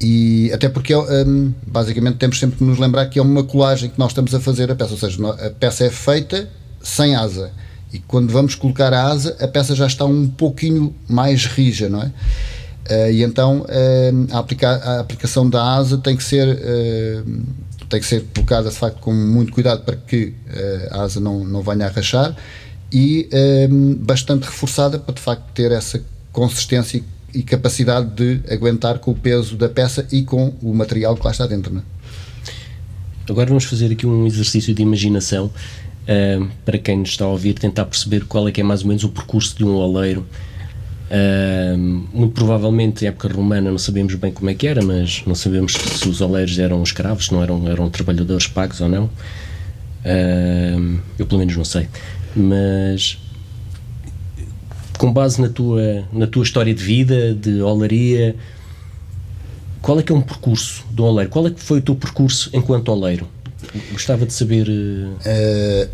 E 0.00 0.50
até 0.52 0.68
porque, 0.68 0.94
um, 0.94 1.52
basicamente, 1.66 2.16
temos 2.16 2.38
sempre 2.38 2.58
que 2.58 2.64
nos 2.64 2.78
lembrar 2.78 3.06
que 3.06 3.18
é 3.18 3.22
uma 3.22 3.44
colagem 3.44 3.88
que 3.88 3.98
nós 3.98 4.10
estamos 4.10 4.34
a 4.34 4.40
fazer 4.40 4.70
a 4.70 4.74
peça, 4.74 4.92
ou 4.92 4.98
seja, 4.98 5.28
a 5.28 5.50
peça 5.50 5.84
é 5.84 5.90
feita 5.90 6.48
sem 6.82 7.14
asa. 7.14 7.50
E 7.92 8.00
quando 8.00 8.30
vamos 8.32 8.54
colocar 8.54 8.92
a 8.92 9.04
asa, 9.04 9.36
a 9.40 9.46
peça 9.46 9.74
já 9.74 9.86
está 9.86 10.04
um 10.04 10.28
pouquinho 10.28 10.94
mais 11.08 11.46
rija, 11.46 11.88
não 11.88 12.02
é? 12.02 12.06
Uh, 12.06 13.10
e 13.12 13.22
então 13.22 13.60
uh, 13.60 14.34
a, 14.34 14.38
aplica 14.40 14.68
a, 14.68 15.00
aplicação 15.00 15.48
da 15.48 15.76
asa 15.76 15.96
tem 15.96 16.14
que 16.14 16.22
ser 16.22 16.46
uh, 16.46 17.42
tem 17.88 17.98
que 17.98 18.04
ser 18.04 18.26
colocada 18.34 18.68
de 18.68 18.76
facto 18.76 18.98
com 19.00 19.10
muito 19.10 19.52
cuidado 19.52 19.84
para 19.84 19.96
que 19.96 20.34
a 20.90 21.02
asa 21.02 21.18
não, 21.18 21.44
não 21.44 21.62
venha 21.62 21.86
a 21.86 21.88
rachar 21.88 22.36
e 22.92 23.28
bastante 24.00 24.44
reforçada 24.44 24.98
para 24.98 25.14
de 25.14 25.20
facto 25.20 25.44
ter 25.54 25.70
essa 25.70 26.02
consistência 26.34 27.02
e 27.32 27.42
capacidade 27.42 28.10
de 28.10 28.52
aguentar 28.52 28.98
com 28.98 29.12
o 29.12 29.14
peso 29.14 29.56
da 29.56 29.68
peça 29.68 30.06
e 30.12 30.22
com 30.22 30.52
o 30.60 30.74
material 30.74 31.16
que 31.16 31.24
lá 31.24 31.30
está 31.30 31.46
dentro. 31.46 31.78
É? 31.78 31.82
Agora 33.30 33.46
vamos 33.48 33.64
fazer 33.64 33.90
aqui 33.90 34.06
um 34.06 34.26
exercício 34.26 34.74
de 34.74 34.82
imaginação 34.82 35.50
para 36.66 36.76
quem 36.76 36.98
nos 36.98 37.08
está 37.08 37.24
a 37.24 37.28
ouvir 37.28 37.54
tentar 37.54 37.86
perceber 37.86 38.26
qual 38.26 38.46
é 38.46 38.52
que 38.52 38.60
é 38.60 38.64
mais 38.64 38.82
ou 38.82 38.88
menos 38.88 39.02
o 39.04 39.08
percurso 39.08 39.56
de 39.56 39.64
um 39.64 39.74
oleiro 39.74 40.26
Uh, 41.04 41.76
muito 42.12 42.32
provavelmente, 42.32 43.04
em 43.04 43.08
época 43.08 43.28
romana, 43.28 43.70
não 43.70 43.78
sabemos 43.78 44.14
bem 44.14 44.32
como 44.32 44.50
é 44.50 44.54
que 44.54 44.66
era, 44.66 44.82
mas 44.82 45.22
não 45.26 45.34
sabemos 45.34 45.74
se 45.74 46.08
os 46.08 46.20
oleiros 46.20 46.58
eram 46.58 46.82
escravos, 46.82 47.30
não 47.30 47.42
eram, 47.42 47.68
eram 47.68 47.90
trabalhadores 47.90 48.46
pagos 48.46 48.80
ou 48.80 48.88
não. 48.88 49.04
Uh, 49.04 50.98
eu, 51.18 51.26
pelo 51.26 51.38
menos, 51.38 51.56
não 51.56 51.64
sei. 51.64 51.88
Mas, 52.34 53.18
com 55.04 55.12
base 55.12 55.38
na 55.38 55.50
tua, 55.50 56.08
na 56.10 56.26
tua 56.26 56.42
história 56.42 56.72
de 56.72 56.82
vida, 56.82 57.34
de 57.34 57.60
olaria, 57.60 58.34
qual 59.82 60.00
é 60.00 60.02
que 60.02 60.10
é 60.10 60.14
um 60.14 60.22
percurso 60.22 60.82
do 60.90 61.04
oleiro? 61.04 61.28
Qual 61.28 61.46
é 61.46 61.50
que 61.50 61.60
foi 61.60 61.80
o 61.80 61.82
teu 61.82 61.94
percurso 61.94 62.48
enquanto 62.54 62.88
oleiro? 62.88 63.28
Gostava 63.92 64.24
de 64.24 64.32
saber. 64.32 64.66
Uh, 64.66 65.88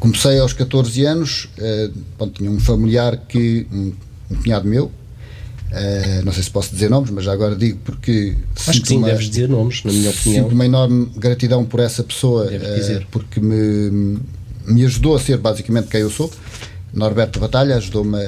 Comecei 0.00 0.40
aos 0.40 0.52
14 0.52 1.04
anos, 1.04 1.48
uh, 1.56 1.94
bom, 2.18 2.28
tinha 2.28 2.50
um 2.50 2.58
familiar 2.58 3.16
que, 3.16 3.66
um, 3.72 3.92
um 4.30 4.36
cunhado 4.42 4.68
meu, 4.68 4.90
Uh, 5.72 6.24
não 6.24 6.32
sei 6.32 6.44
se 6.44 6.50
posso 6.52 6.72
dizer 6.72 6.88
nomes, 6.88 7.10
mas 7.10 7.24
já 7.24 7.32
agora 7.32 7.56
digo 7.56 7.80
porque. 7.84 8.36
Acho 8.64 8.80
que 8.80 8.86
sim, 8.86 8.98
uma, 8.98 9.08
deves 9.08 9.28
dizer 9.28 9.48
nomes, 9.48 9.82
na 9.82 9.90
minha 9.90 10.10
opinião. 10.10 10.44
Sinto 10.44 10.54
uma 10.54 10.64
enorme 10.64 11.10
gratidão 11.16 11.64
por 11.64 11.80
essa 11.80 12.04
pessoa, 12.04 12.48
porque 13.10 13.40
me, 13.40 14.20
me 14.68 14.84
ajudou 14.84 15.16
a 15.16 15.18
ser 15.18 15.36
basicamente 15.36 15.88
quem 15.88 16.02
eu 16.02 16.10
sou. 16.10 16.30
Norberto 16.94 17.40
Batalha 17.40 17.76
ajudou-me, 17.76 18.18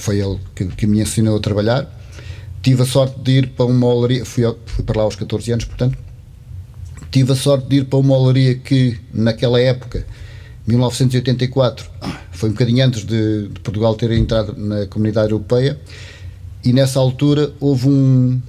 foi 0.00 0.18
ele 0.18 0.38
que, 0.54 0.66
que, 0.66 0.86
me 0.86 1.00
ensinou 1.00 1.36
a 1.36 1.40
trabalhar. 1.40 1.88
Tive 2.62 2.82
a 2.82 2.86
sorte 2.86 3.20
de 3.20 3.32
ir 3.32 3.48
para 3.50 3.66
uma 3.66 3.86
olaria, 3.86 4.24
fui, 4.24 4.42
fui 4.66 4.84
para 4.84 4.98
lá 4.98 5.04
aos 5.04 5.16
14 5.16 5.52
anos, 5.52 5.64
portanto. 5.64 5.96
Tive 7.10 7.32
a 7.32 7.36
sorte 7.36 7.68
de 7.68 7.76
ir 7.76 7.84
para 7.84 7.98
uma 7.98 8.16
olaria 8.16 8.56
que, 8.56 8.98
naquela 9.12 9.60
época, 9.60 10.04
1984 10.66 11.88
foi 12.32 12.48
um 12.48 12.52
bocadinho 12.52 12.84
antes 12.84 13.04
de, 13.04 13.48
de, 13.48 13.60
Portugal 13.60 13.94
ter 13.94 14.10
entrado 14.12 14.54
na 14.56 14.86
comunidade 14.86 15.30
europeia 15.30 15.78
e 16.64 16.72
nessa 16.72 16.98
altura 16.98 17.52
houve 17.60 17.88
um, 17.88 18.40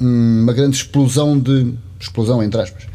uma 0.00 0.52
grande 0.52 0.76
explosão 0.76 1.38
de 1.38 1.74
explosão 2.00 2.42
entre 2.42 2.60
aspas 2.60 2.86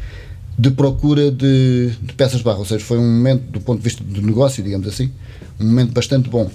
de 0.60 0.70
procura 0.70 1.30
de, 1.30 1.90
de, 2.02 2.12
peças 2.12 2.38
de 2.38 2.44
barro, 2.44 2.58
ou 2.58 2.66
seja, 2.66 2.84
foi 2.84 2.98
um 2.98 3.10
momento 3.10 3.50
do 3.50 3.60
ponto 3.60 3.78
de 3.78 3.84
vista 3.84 4.04
do 4.04 4.20
negócio, 4.20 4.62
digamos 4.62 4.86
assim, 4.86 5.10
um 5.58 5.64
momento 5.64 5.92
bastante 5.92 6.28
bom. 6.28 6.50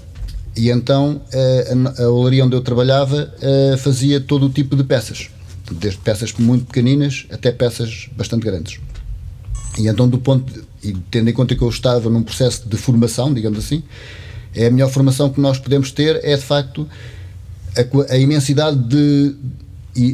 E 0.56 0.70
então 0.70 1.22
eh, 1.34 1.74
a, 1.98 2.04
a 2.04 2.10
olaria 2.12 2.46
onde 2.46 2.56
eu 2.56 2.62
trabalhava 2.62 3.34
eh, 3.42 3.76
fazia 3.78 4.22
todo 4.22 4.46
o 4.46 4.50
tipo 4.50 4.76
de 4.76 4.84
peças, 4.84 5.30
desde 5.72 6.00
peças 6.00 6.32
muito 6.34 6.66
pequeninas 6.66 7.26
até 7.32 7.52
peças 7.52 8.08
bastante 8.16 8.46
grandes. 8.46 8.80
E 9.78 9.88
então, 9.88 10.08
do 10.08 10.20
ponto 10.20 10.54
de, 10.54 10.62
e 10.88 10.94
tendo 11.10 11.30
em 11.30 11.34
conta 11.34 11.56
que 11.56 11.64
eu 11.64 11.70
estava 11.70 12.08
num 12.08 12.22
processo 12.22 12.70
de 12.70 12.78
formação, 12.78 13.34
digamos 13.34 13.58
assim, 13.58 13.82
é 14.54 14.68
a 14.68 14.72
melhor 14.72 14.92
formação 14.92 15.32
que 15.32 15.42
nós 15.42 15.58
podemos 15.58 15.92
ter 15.92 16.24
é 16.24 16.38
de 16.38 16.44
facto 16.44 16.88
a, 17.76 18.14
a 18.14 18.18
imensidade 18.18 18.78
de 18.78 19.36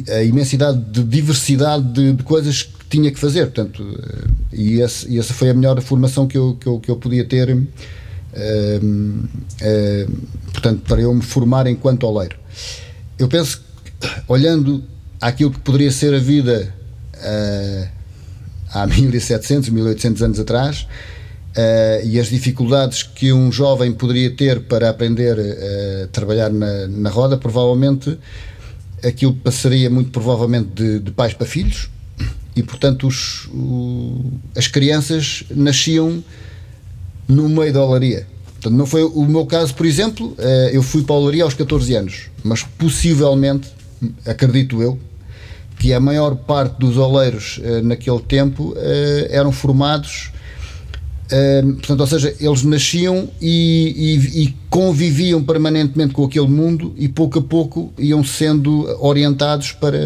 a 0.08 0.22
imensidade 0.22 0.78
de 0.78 1.02
diversidade 1.02 1.84
de, 1.92 2.12
de, 2.12 2.22
coisas 2.22 2.70
tinha 2.92 3.10
que 3.10 3.18
fazer, 3.18 3.46
portanto, 3.46 3.82
eh, 3.82 4.28
e, 4.52 4.80
esse, 4.80 5.10
e 5.10 5.18
essa 5.18 5.32
foi 5.32 5.48
a 5.48 5.54
melhor 5.54 5.80
formação 5.80 6.26
que 6.26 6.36
eu, 6.36 6.58
que 6.60 6.66
eu, 6.66 6.78
que 6.78 6.90
eu 6.90 6.96
podia 6.96 7.24
ter, 7.24 7.48
uh, 7.48 7.62
uh, 8.36 10.12
portanto, 10.52 10.82
para 10.86 11.00
eu 11.00 11.14
me 11.14 11.22
formar 11.22 11.66
enquanto 11.66 12.04
oleiro. 12.04 12.36
Eu 13.18 13.28
penso 13.28 13.62
que, 13.82 14.08
olhando 14.28 14.84
aquilo 15.18 15.50
que 15.50 15.60
poderia 15.60 15.90
ser 15.90 16.12
a 16.12 16.18
vida 16.18 16.74
uh, 17.16 17.88
há 18.74 18.84
1700, 18.94 19.70
1800 19.70 20.22
anos 20.22 20.38
atrás, 20.38 20.86
e 22.04 22.18
as 22.18 22.28
dificuldades 22.28 23.02
que 23.02 23.30
um 23.30 23.52
jovem 23.52 23.92
poderia 23.92 24.30
ter 24.30 24.60
para 24.60 24.88
aprender 24.88 25.36
a 25.38 26.06
trabalhar 26.06 26.50
na, 26.50 26.86
na 26.86 27.10
roda, 27.10 27.36
provavelmente 27.36 28.18
aquilo 29.04 29.34
passaria 29.34 29.90
muito 29.90 30.10
provavelmente 30.10 30.70
de, 30.74 30.98
de 31.00 31.10
pais 31.10 31.34
para 31.34 31.46
filhos, 31.46 31.91
e 32.54 32.62
portanto 32.62 33.06
os, 33.06 33.46
o, 33.46 34.32
as 34.56 34.66
crianças 34.66 35.44
nasciam 35.50 36.22
no 37.28 37.48
meio 37.48 37.72
da 37.72 37.82
olaria. 37.84 38.26
Portanto, 38.54 38.76
não 38.76 38.86
foi 38.86 39.02
o 39.02 39.24
meu 39.24 39.44
caso, 39.46 39.74
por 39.74 39.86
exemplo, 39.86 40.34
eh, 40.38 40.70
eu 40.72 40.82
fui 40.82 41.02
para 41.02 41.16
a 41.16 41.18
olaria 41.18 41.42
aos 41.42 41.54
14 41.54 41.94
anos, 41.96 42.30
mas 42.44 42.62
possivelmente, 42.62 43.68
acredito 44.24 44.80
eu, 44.80 44.98
que 45.82 45.92
a 45.92 45.98
maior 45.98 46.36
parte 46.36 46.78
dos 46.78 46.96
oleiros 46.96 47.58
uh, 47.58 47.82
naquele 47.82 48.20
tempo 48.20 48.70
uh, 48.70 48.76
eram 49.30 49.50
formados, 49.50 50.30
uh, 51.32 51.72
portanto, 51.74 52.00
ou 52.00 52.06
seja, 52.06 52.34
eles 52.40 52.62
nasciam 52.62 53.28
e, 53.40 53.94
e, 53.96 54.42
e, 54.42 54.54
conviviam 54.68 55.42
permanentemente 55.42 56.14
com 56.14 56.24
aquele 56.24 56.48
mundo 56.48 56.94
e 56.96 57.08
pouco 57.08 57.38
a 57.38 57.42
pouco 57.42 57.92
iam 57.98 58.22
sendo 58.24 58.86
orientados 59.04 59.72
para 59.72 59.98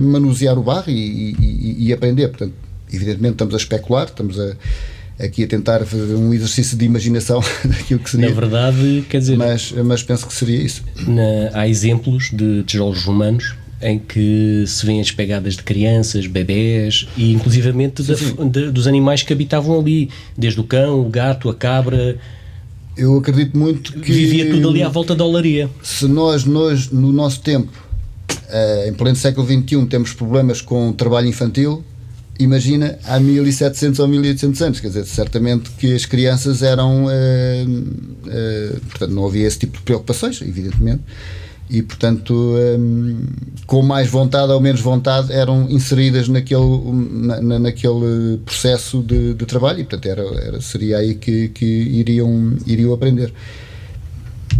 manusear 0.00 0.58
o 0.58 0.62
barro 0.62 0.90
e, 0.90 1.34
e, 1.38 1.86
e, 1.86 1.92
aprender. 1.92 2.28
Portanto, 2.28 2.52
evidentemente 2.92 3.34
estamos 3.34 3.54
a 3.54 3.56
especular, 3.56 4.04
estamos 4.04 4.38
a, 4.38 4.54
aqui 5.18 5.44
a 5.44 5.46
tentar 5.46 5.84
fazer 5.86 6.14
um 6.14 6.34
exercício 6.34 6.76
de 6.76 6.84
imaginação 6.84 7.42
daquilo 7.64 8.00
que 8.00 8.10
seria. 8.10 8.28
Na 8.28 8.34
verdade, 8.34 9.04
quer 9.08 9.18
dizer. 9.18 9.36
Mas, 9.38 9.72
mas 9.72 10.02
penso 10.02 10.26
que 10.26 10.34
seria 10.34 10.58
isso. 10.58 10.82
Na, 11.06 11.58
há 11.58 11.66
exemplos 11.66 12.30
de 12.30 12.62
tijolos 12.64 13.04
romanos 13.04 13.54
em 13.80 13.98
que 13.98 14.64
se 14.66 14.84
vêem 14.84 15.00
as 15.00 15.10
pegadas 15.10 15.54
de 15.56 15.62
crianças, 15.62 16.26
bebés 16.26 17.06
e 17.16 17.32
inclusivamente 17.32 18.02
sim, 18.02 18.16
sim. 18.16 18.48
De, 18.48 18.70
dos 18.70 18.86
animais 18.86 19.22
que 19.22 19.32
habitavam 19.32 19.78
ali, 19.78 20.10
desde 20.36 20.60
o 20.60 20.64
cão, 20.64 21.00
o 21.00 21.08
gato, 21.08 21.48
a 21.48 21.54
cabra. 21.54 22.16
Eu 22.96 23.16
acredito 23.18 23.58
muito 23.58 23.92
que. 23.92 24.12
Vivia 24.12 24.50
tudo 24.50 24.68
ali 24.68 24.82
à 24.82 24.88
volta 24.88 25.14
da 25.14 25.24
olaria. 25.24 25.68
Se 25.82 26.06
nós, 26.06 26.44
nós 26.44 26.90
no 26.90 27.12
nosso 27.12 27.40
tempo, 27.40 27.72
eh, 28.48 28.88
em 28.88 28.94
pleno 28.94 29.16
século 29.16 29.46
XXI, 29.46 29.84
temos 29.86 30.12
problemas 30.12 30.60
com 30.60 30.90
o 30.90 30.92
trabalho 30.92 31.26
infantil, 31.26 31.84
imagina 32.38 32.98
há 33.04 33.18
1700 33.18 33.98
ou 33.98 34.08
1800 34.08 34.62
anos, 34.62 34.80
quer 34.80 34.88
dizer, 34.88 35.04
certamente 35.06 35.70
que 35.72 35.92
as 35.92 36.06
crianças 36.06 36.62
eram. 36.62 37.06
Eh, 37.10 37.66
eh, 38.28 38.76
portanto, 38.88 39.10
não 39.12 39.26
havia 39.26 39.46
esse 39.46 39.58
tipo 39.58 39.78
de 39.78 39.82
preocupações, 39.82 40.40
evidentemente 40.40 41.02
e 41.68 41.82
portanto 41.82 42.34
um, 42.34 43.26
com 43.66 43.82
mais 43.82 44.08
vontade 44.08 44.52
ou 44.52 44.60
menos 44.60 44.80
vontade 44.80 45.32
eram 45.32 45.68
inseridas 45.70 46.28
naquele, 46.28 46.62
na, 47.42 47.58
naquele 47.58 48.38
processo 48.44 49.02
de, 49.02 49.34
de, 49.34 49.46
trabalho. 49.46 49.80
E 49.80 49.84
portanto 49.84 50.06
era, 50.06 50.22
era, 50.42 50.60
seria 50.60 50.98
aí 50.98 51.14
que, 51.14 51.48
que 51.48 51.64
iriam, 51.64 52.56
iriam 52.66 52.92
aprender. 52.92 53.32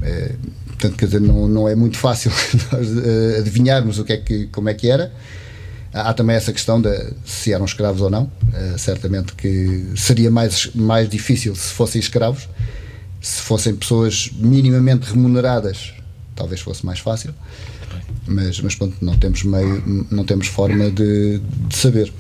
É, 0.03 0.35
portanto 0.69 0.97
quer 0.97 1.07
dizer 1.07 1.21
não, 1.21 1.47
não 1.47 1.69
é 1.69 1.75
muito 1.75 1.99
fácil 1.99 2.31
nós 2.73 2.89
uh, 2.89 3.39
adivinharmos 3.39 3.99
o 3.99 4.05
que 4.05 4.13
é 4.15 4.17
que, 4.17 4.47
como 4.47 4.69
é 4.69 4.75
que 4.75 4.89
era. 4.89 5.13
Há 5.93 6.13
também 6.13 6.35
essa 6.35 6.53
questão 6.53 6.81
de 6.81 7.13
se 7.25 7.53
eram 7.53 7.65
escravos 7.65 8.01
ou 8.01 8.11
não. 8.11 8.25
Uh, 8.25 8.79
certamente 8.79 9.35
que 9.35 9.93
seria 9.95 10.31
mais, 10.31 10.71
mais 10.75 11.09
difícil 11.09 11.55
se 11.55 11.73
fossem 11.73 12.01
escravos 12.01 12.49
se 13.21 13.41
fossem 13.41 13.75
pessoas 13.75 14.31
minimamente 14.35 15.11
remuneradas 15.11 15.95
talvez 16.35 16.61
fosse 16.61 16.85
mais 16.85 16.99
fácil. 16.99 17.35
Mas, 18.27 18.61
mas 18.61 18.75
pronto, 18.75 18.97
não 19.01 19.17
temos 19.17 19.43
meio, 19.43 20.07
não 20.11 20.25
temos 20.25 20.47
forma 20.47 20.91
de, 20.91 21.39
de 21.39 21.77
saber. 21.77 22.13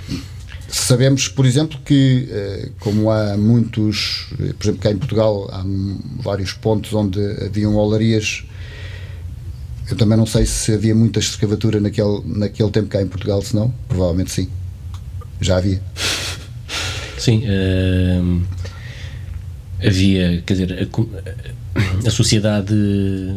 Sabemos, 0.68 1.28
por 1.28 1.46
exemplo, 1.46 1.78
que 1.84 2.28
eh, 2.30 2.68
como 2.80 3.10
há 3.10 3.36
muitos, 3.36 4.28
eh, 4.40 4.52
por 4.58 4.64
exemplo, 4.64 4.80
cá 4.80 4.90
em 4.90 4.96
Portugal 4.96 5.48
há 5.52 5.64
vários 6.22 6.52
pontos 6.52 6.92
onde 6.92 7.20
haviam 7.44 7.76
olarias 7.76 8.44
eu 9.90 9.96
também 9.96 10.16
não 10.16 10.24
sei 10.24 10.46
se 10.46 10.72
havia 10.72 10.94
muita 10.94 11.18
escravatura 11.18 11.78
naquele, 11.78 12.22
naquele 12.24 12.70
tempo 12.70 12.88
cá 12.88 13.02
em 13.02 13.06
Portugal, 13.06 13.42
se 13.42 13.54
não, 13.54 13.72
provavelmente 13.86 14.30
sim. 14.30 14.48
Já 15.40 15.58
havia. 15.58 15.82
Sim. 17.18 17.42
Uh, 17.44 18.42
havia, 19.86 20.42
quer 20.42 20.54
dizer, 20.54 20.72
a, 20.72 21.53
a, 22.06 22.10
sociedade, 22.10 22.74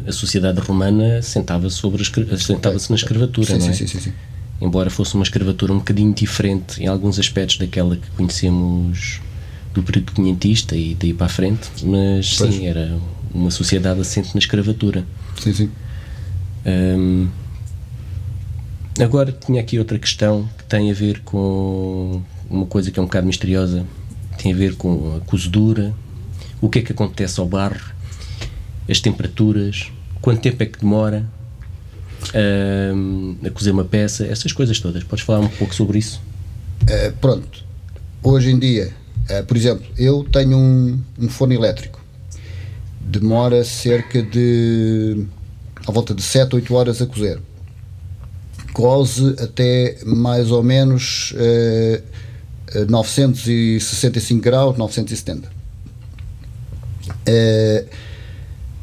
a 0.07 0.11
sociedade 0.11 0.59
romana 0.59 1.21
sentava 1.21 1.69
sobre 1.69 2.03
sentava-se 2.37 2.89
na 2.89 2.95
escravatura, 2.95 3.47
sim, 3.47 3.57
não 3.59 3.69
é? 3.69 3.73
Sim, 3.73 3.87
sim, 3.87 3.99
sim. 3.99 4.13
Embora 4.59 4.89
fosse 4.89 5.15
uma 5.15 5.23
escravatura 5.23 5.73
um 5.73 5.77
bocadinho 5.77 6.13
diferente 6.13 6.81
em 6.81 6.87
alguns 6.87 7.19
aspectos 7.19 7.57
daquela 7.57 7.95
que 7.95 8.09
conhecemos 8.11 9.21
do 9.73 9.83
período 9.83 10.11
quinhentista 10.11 10.75
e 10.75 10.95
daí 10.95 11.13
para 11.13 11.27
a 11.27 11.29
frente, 11.29 11.69
mas 11.83 12.35
pois. 12.37 12.55
sim, 12.55 12.65
era 12.65 12.97
uma 13.33 13.51
sociedade 13.51 13.99
assente 13.99 14.33
na 14.33 14.39
escravatura. 14.39 15.05
Sim, 15.39 15.53
sim. 15.53 15.71
Um, 16.65 17.27
agora 18.99 19.31
tinha 19.31 19.61
aqui 19.61 19.77
outra 19.77 19.99
questão 19.99 20.49
que 20.57 20.63
tem 20.63 20.89
a 20.89 20.93
ver 20.93 21.21
com 21.21 22.21
uma 22.49 22.65
coisa 22.65 22.89
que 22.91 22.99
é 22.99 23.01
um 23.01 23.05
bocado 23.05 23.27
misteriosa, 23.27 23.85
tem 24.37 24.51
a 24.51 24.55
ver 24.55 24.75
com 24.75 25.17
a 25.17 25.19
cozedura, 25.21 25.93
o 26.59 26.69
que 26.69 26.79
é 26.79 26.81
que 26.81 26.91
acontece 26.91 27.39
ao 27.39 27.45
barro, 27.45 27.96
as 28.89 28.99
temperaturas, 28.99 29.91
quanto 30.21 30.41
tempo 30.41 30.61
é 30.63 30.65
que 30.65 30.79
demora 30.79 31.25
um, 32.95 33.35
a 33.45 33.49
cozer 33.49 33.71
uma 33.71 33.85
peça, 33.85 34.25
essas 34.25 34.51
coisas 34.51 34.79
todas. 34.79 35.03
Podes 35.03 35.23
falar 35.23 35.39
um 35.39 35.49
pouco 35.49 35.73
sobre 35.73 35.99
isso? 35.99 36.21
Uh, 36.83 37.11
pronto. 37.19 37.65
Hoje 38.23 38.51
em 38.51 38.59
dia, 38.59 38.93
uh, 39.29 39.45
por 39.45 39.57
exemplo, 39.57 39.85
eu 39.97 40.23
tenho 40.31 40.57
um, 40.57 41.01
um 41.19 41.29
forno 41.29 41.53
elétrico. 41.53 41.99
Demora 42.99 43.63
cerca 43.63 44.21
de 44.21 45.25
à 45.87 45.91
volta 45.91 46.13
de 46.13 46.21
7, 46.21 46.55
8 46.55 46.73
horas 46.73 47.01
a 47.01 47.05
cozer. 47.05 47.39
Cose 48.73 49.35
até 49.39 49.97
mais 50.05 50.51
ou 50.51 50.61
menos 50.61 51.31
uh, 51.31 52.03
eh, 52.75 52.85
965 52.87 54.41
graus, 54.41 54.77
970. 54.77 55.49
Uh, 57.07 57.87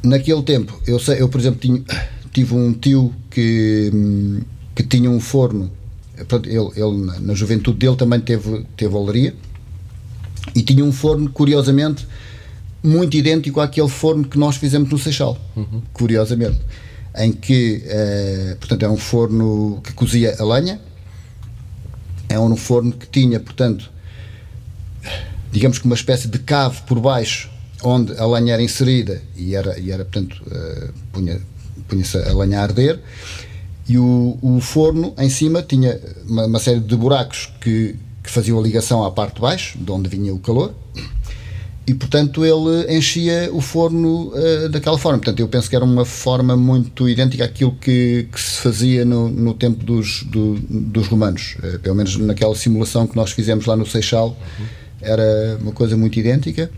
naquele 0.04 0.42
tempo, 0.42 0.80
eu, 0.86 0.98
sei, 0.98 1.20
eu 1.20 1.28
por 1.28 1.40
exemplo 1.40 1.60
tinha, 1.60 1.82
tive 2.32 2.54
um 2.54 2.72
tio 2.72 3.12
que, 3.30 3.90
que 4.74 4.82
tinha 4.82 5.10
um 5.10 5.20
forno, 5.20 5.70
ele, 6.44 6.70
ele 6.76 7.20
na, 7.20 7.34
juventude 7.34 7.78
dele 7.78 7.96
também 7.96 8.20
teve, 8.20 8.64
teve 8.76 8.94
olaria. 8.94 9.34
E 10.54 10.62
tinha 10.62 10.84
um 10.84 10.92
forno, 10.92 11.30
curiosamente, 11.30 12.06
muito 12.82 13.16
idêntico 13.16 13.60
àquele 13.60 13.88
forno 13.88 14.24
que 14.24 14.38
nós 14.38 14.56
fizemos 14.56 14.90
no 14.90 14.98
Seixal, 14.98 15.38
uhum. 15.56 15.82
curiosamente. 15.92 16.60
Em 17.16 17.32
que, 17.32 17.82
eh, 17.86 18.56
portanto, 18.58 18.84
é 18.84 18.88
um 18.88 18.96
forno 18.96 19.80
que 19.82 19.92
cozia 19.92 20.36
a 20.38 20.44
lenha, 20.44 20.80
é 22.28 22.38
um 22.38 22.56
forno 22.56 22.92
que 22.92 23.06
tinha, 23.06 23.40
portanto, 23.40 23.90
digamos 25.50 25.78
que 25.78 25.86
uma 25.86 25.94
espécie 25.94 26.28
de 26.28 26.38
cave 26.40 26.82
por 26.86 27.00
baixo, 27.00 27.48
onde 27.84 28.12
a 28.18 28.26
lenha 28.26 28.54
era 28.54 28.62
inserida 28.62 29.22
e 29.36 29.54
era, 29.54 29.78
e 29.78 29.90
era 29.90 30.04
portanto, 30.04 30.42
uh, 30.46 30.92
punha, 31.12 31.40
punha-se 31.86 32.16
a 32.18 32.32
lenha 32.32 32.60
a 32.60 32.62
arder, 32.62 32.98
e 33.88 33.98
o, 33.98 34.38
o 34.40 34.60
forno 34.60 35.14
em 35.18 35.28
cima 35.28 35.62
tinha 35.62 36.00
uma, 36.26 36.46
uma 36.46 36.58
série 36.58 36.80
de 36.80 36.96
buracos 36.96 37.52
que, 37.60 37.96
que 38.22 38.30
faziam 38.30 38.58
a 38.58 38.62
ligação 38.62 39.04
à 39.04 39.10
parte 39.10 39.36
de 39.36 39.40
baixo, 39.42 39.78
de 39.78 39.90
onde 39.90 40.08
vinha 40.08 40.32
o 40.32 40.38
calor, 40.38 40.74
e 41.86 41.92
portanto 41.92 42.42
ele 42.46 42.96
enchia 42.96 43.50
o 43.52 43.60
forno 43.60 44.28
uh, 44.28 44.68
daquela 44.70 44.96
forma. 44.96 45.18
Portanto, 45.18 45.40
eu 45.40 45.48
penso 45.48 45.68
que 45.68 45.76
era 45.76 45.84
uma 45.84 46.06
forma 46.06 46.56
muito 46.56 47.06
idêntica 47.06 47.44
àquilo 47.44 47.72
que, 47.72 48.26
que 48.32 48.40
se 48.40 48.58
fazia 48.62 49.04
no, 49.04 49.28
no 49.28 49.52
tempo 49.52 49.84
dos, 49.84 50.22
do, 50.22 50.54
dos 50.54 51.06
romanos. 51.08 51.56
Uh, 51.62 51.78
pelo 51.80 51.94
menos 51.94 52.16
naquela 52.16 52.54
simulação 52.54 53.06
que 53.06 53.14
nós 53.14 53.32
fizemos 53.32 53.66
lá 53.66 53.76
no 53.76 53.84
Seixal, 53.84 54.28
uhum. 54.28 54.66
era 55.02 55.58
uma 55.60 55.72
coisa 55.72 55.94
muito 55.94 56.18
idêntica. 56.18 56.70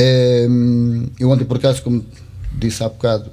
Uh, 0.00 1.10
eu 1.18 1.30
ontem, 1.30 1.44
por 1.44 1.56
acaso, 1.56 1.82
como 1.82 2.04
disse 2.52 2.82
há 2.82 2.88
bocado, 2.88 3.30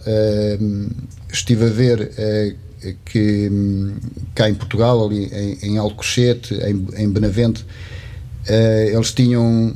estive 1.32 1.66
a 1.66 1.70
ver 1.70 2.56
que 3.04 3.50
um, 3.52 3.96
cá 4.36 4.50
em 4.50 4.54
Portugal, 4.54 5.06
ali 5.06 5.26
em, 5.26 5.72
em 5.72 5.78
Alcochete, 5.78 6.54
em, 6.54 7.04
em 7.04 7.10
Benavente, 7.10 7.66
eles 8.94 9.12
tinham 9.12 9.74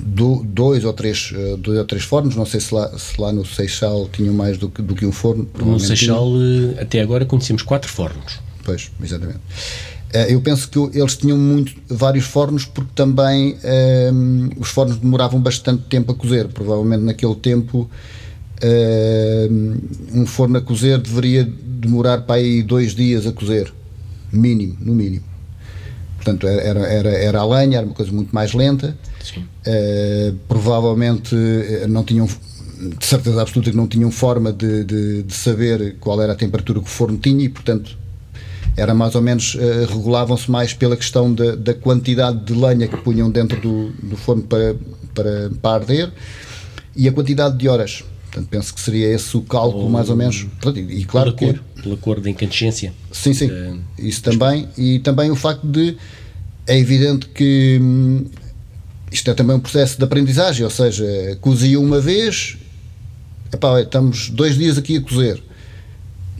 do, 0.00 0.42
dois 0.44 0.84
ou 0.84 0.92
três 0.92 1.32
uh, 1.32 1.56
dois 1.56 1.78
ou 1.78 1.84
três 1.84 2.04
fornos. 2.04 2.36
Não 2.36 2.46
sei 2.46 2.60
se 2.60 2.74
lá, 2.74 2.96
se 2.96 3.20
lá 3.20 3.32
no 3.32 3.44
Seixal 3.44 4.08
tinham 4.12 4.34
mais 4.34 4.58
do 4.58 4.68
que, 4.68 4.82
do 4.82 4.94
que 4.94 5.04
um 5.06 5.12
forno 5.12 5.48
no 5.58 5.80
Seixal 5.80 6.26
tinham. 6.26 6.74
Até 6.80 7.00
agora 7.00 7.24
conhecemos 7.24 7.62
quatro 7.62 7.90
fornos. 7.90 8.40
Pois, 8.64 8.90
exatamente. 9.02 9.38
uh, 9.38 9.97
eu 10.28 10.40
penso 10.40 10.68
que 10.68 10.78
eles 10.98 11.16
tinham 11.16 11.36
muito, 11.36 11.74
vários 11.88 12.24
fornos 12.24 12.64
porque 12.64 12.90
também 12.94 13.52
uh, 13.52 14.60
os 14.60 14.68
fornos 14.68 14.96
demoravam 14.96 15.40
bastante 15.40 15.82
tempo 15.84 16.12
a 16.12 16.14
cozer. 16.14 16.48
Provavelmente 16.48 17.02
naquele 17.02 17.34
tempo 17.36 17.90
um 20.12 20.26
forno 20.26 20.58
a 20.58 20.60
cozer 20.60 20.98
deveria 20.98 21.44
demorar 21.44 22.22
para 22.22 22.36
aí 22.36 22.62
dois 22.62 22.94
dias 22.94 23.26
a 23.26 23.32
cozer. 23.32 23.72
Mínimo, 24.32 24.76
no 24.80 24.94
mínimo. 24.94 25.24
Portanto 26.16 26.46
era, 26.46 26.80
era, 26.80 27.10
era 27.10 27.40
a 27.40 27.46
lenha, 27.46 27.78
era 27.78 27.86
uma 27.86 27.94
coisa 27.94 28.12
muito 28.12 28.34
mais 28.34 28.52
lenta. 28.52 28.96
Uh, 29.36 30.34
provavelmente 30.48 31.34
eh, 31.34 31.86
não 31.86 32.02
tinham, 32.02 32.26
de 32.26 33.04
certeza 33.04 33.42
absoluta 33.42 33.70
que 33.70 33.76
não 33.76 33.86
tinham 33.86 34.10
forma 34.10 34.52
de, 34.52 34.84
de, 34.84 35.22
de, 35.22 35.34
saber 35.34 35.96
qual 36.00 36.22
era 36.22 36.32
a 36.32 36.36
temperatura 36.36 36.80
que 36.80 36.86
o 36.86 36.88
forno 36.88 37.18
tinha 37.18 37.44
e, 37.44 37.48
portanto, 37.48 37.98
era 38.76 38.94
mais 38.94 39.14
ou 39.14 39.22
menos, 39.22 39.54
uh, 39.54 39.86
regulavam-se 39.88 40.50
mais 40.50 40.72
pela 40.72 40.96
questão 40.96 41.32
da, 41.32 41.54
da, 41.56 41.74
quantidade 41.74 42.44
de 42.44 42.54
lenha 42.54 42.86
que 42.86 42.96
punham 42.98 43.30
dentro 43.30 43.60
do, 43.60 43.90
do 44.02 44.16
forno 44.16 44.42
para, 44.44 44.76
para, 45.14 45.50
para 45.60 45.74
arder 45.74 46.12
e 46.94 47.08
a 47.08 47.12
quantidade 47.12 47.56
de 47.56 47.68
horas. 47.68 48.04
Portanto, 48.24 48.48
penso 48.50 48.74
que 48.74 48.80
seria 48.80 49.08
esse 49.08 49.36
o 49.36 49.42
cálculo, 49.42 49.84
ou, 49.84 49.90
mais 49.90 50.10
ou 50.10 50.16
menos. 50.16 50.46
E 50.76 51.04
claro 51.04 51.32
pela 51.34 51.52
que. 51.52 51.58
Cor, 51.58 51.82
pela 51.82 51.96
cor 51.96 52.20
da 52.20 52.30
incandescência. 52.30 52.92
Sim, 53.10 53.32
sim. 53.32 53.48
Uh, 53.50 53.80
isso 53.98 54.22
também. 54.22 54.68
E 54.76 54.98
também 55.00 55.30
o 55.30 55.36
facto 55.36 55.66
de. 55.66 55.96
É 56.66 56.78
evidente 56.78 57.26
que 57.28 57.78
hum, 57.80 58.26
isto 59.10 59.30
é 59.30 59.34
também 59.34 59.56
um 59.56 59.60
processo 59.60 59.96
de 59.96 60.04
aprendizagem, 60.04 60.64
ou 60.64 60.70
seja, 60.70 61.06
cozi 61.40 61.76
uma 61.76 62.00
vez, 62.00 62.58
epá, 63.52 63.80
estamos 63.80 64.28
dois 64.28 64.56
dias 64.56 64.76
aqui 64.76 64.98
a 64.98 65.00
cozer. 65.00 65.42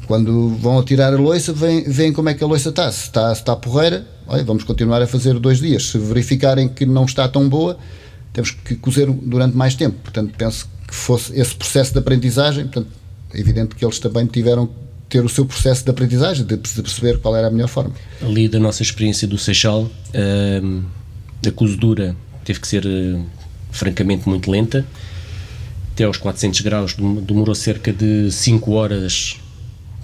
Quando 0.08 0.56
vão 0.56 0.82
tirar 0.82 1.12
a 1.12 1.18
loiça, 1.18 1.52
veem, 1.52 2.14
como 2.14 2.30
é 2.30 2.34
que 2.34 2.42
a 2.42 2.46
loiça 2.46 2.70
está. 2.70 2.90
Se 2.90 3.04
está, 3.04 3.34
se 3.34 3.42
está 3.42 3.54
porreira, 3.54 4.06
olha, 4.26 4.42
vamos 4.42 4.64
continuar 4.64 5.02
a 5.02 5.06
fazer 5.06 5.38
dois 5.38 5.60
dias. 5.60 5.90
Se 5.90 5.98
verificarem 5.98 6.66
que 6.66 6.86
não 6.86 7.04
está 7.04 7.28
tão 7.28 7.46
boa, 7.46 7.78
temos 8.32 8.50
que 8.50 8.74
cozer 8.74 9.10
durante 9.10 9.54
mais 9.54 9.74
tempo. 9.74 9.98
Portanto, 10.02 10.32
penso 10.38 10.66
que 10.86 10.94
fosse 10.94 11.38
esse 11.38 11.54
processo 11.54 11.92
de 11.92 11.98
aprendizagem. 11.98 12.64
Portanto, 12.64 12.88
é 13.34 13.38
evidente 13.38 13.74
que 13.74 13.84
eles 13.84 13.98
também 13.98 14.24
tiveram 14.24 14.70
ter 15.10 15.22
o 15.22 15.28
seu 15.28 15.44
processo 15.44 15.84
de 15.84 15.90
aprendizagem, 15.90 16.46
de, 16.46 16.56
perceber 16.56 17.18
qual 17.18 17.36
era 17.36 17.48
a 17.48 17.50
melhor 17.50 17.68
forma. 17.68 17.92
Ali 18.22 18.48
da 18.48 18.58
nossa 18.58 18.82
experiência 18.82 19.28
do 19.28 19.36
Seixal, 19.36 19.90
hum, 20.62 20.84
a 21.46 21.50
cozedura 21.50 22.16
teve 22.46 22.60
que 22.60 22.66
ser 22.66 22.86
uh, 22.86 23.22
francamente 23.70 24.26
muito 24.26 24.50
lenta. 24.50 24.86
Até 25.92 26.04
aos 26.04 26.16
400 26.16 26.62
graus 26.62 26.94
demorou 26.94 27.54
cerca 27.54 27.92
de 27.92 28.30
5 28.32 28.72
horas 28.72 29.38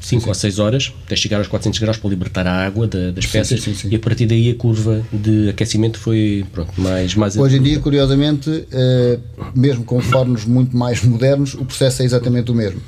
5 0.04 0.28
ou 0.28 0.34
6 0.34 0.58
horas 0.58 0.92
até 1.06 1.16
chegar 1.16 1.38
aos 1.38 1.48
400 1.48 1.80
graus 1.80 1.96
para 1.96 2.10
libertar 2.10 2.46
a 2.46 2.66
água 2.66 2.86
da, 2.86 3.10
das 3.10 3.26
peças 3.26 3.62
sim, 3.62 3.72
sim, 3.72 3.88
sim, 3.88 3.88
e 3.90 3.96
a 3.96 3.98
partir 3.98 4.26
daí 4.26 4.50
a 4.50 4.54
curva 4.54 5.02
de 5.12 5.48
aquecimento 5.48 5.98
foi 5.98 6.44
pronto, 6.52 6.72
mais, 6.80 7.14
mais 7.14 7.36
Hoje 7.36 7.56
em 7.56 7.62
dia, 7.62 7.78
curiosamente, 7.80 8.66
eh, 8.70 9.18
mesmo 9.54 9.84
com 9.84 10.00
fornos 10.00 10.44
muito 10.44 10.76
mais 10.76 11.02
modernos, 11.02 11.54
o 11.54 11.64
processo 11.64 12.02
é 12.02 12.04
exatamente 12.04 12.50
o 12.50 12.54
mesmo. 12.54 12.80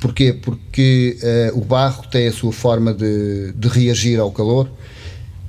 Porquê? 0.00 0.32
Porque 0.32 1.16
eh, 1.22 1.50
o 1.54 1.60
barro 1.60 2.04
tem 2.10 2.28
a 2.28 2.32
sua 2.32 2.52
forma 2.52 2.94
de, 2.94 3.52
de 3.52 3.68
reagir 3.68 4.20
ao 4.20 4.30
calor 4.30 4.70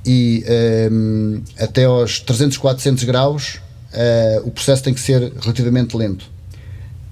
e 0.04 0.44
um, 0.90 1.34
ehm, 1.36 1.42
até 1.58 1.84
aos 1.84 2.20
300, 2.20 2.56
400 2.58 3.04
graus 3.04 3.58
uh, 3.92 4.46
o 4.46 4.50
processo 4.50 4.82
tem 4.82 4.94
que 4.94 5.00
ser 5.00 5.32
relativamente 5.40 5.96
lento. 5.96 6.22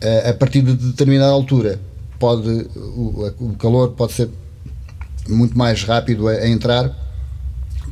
Uh, 0.03 0.31
a 0.31 0.33
partir 0.35 0.63
de 0.63 0.75
determinada 0.75 1.33
altura 1.33 1.81
pode, 2.25 2.49
o, 2.75 3.31
o, 3.39 3.57
calor 3.59 3.91
pode 3.91 4.15
ser 4.15 4.31
muito 5.29 5.59
mais 5.59 5.85
rápido 5.85 6.27
a, 6.27 6.33
a 6.33 6.49
entrar 6.49 6.91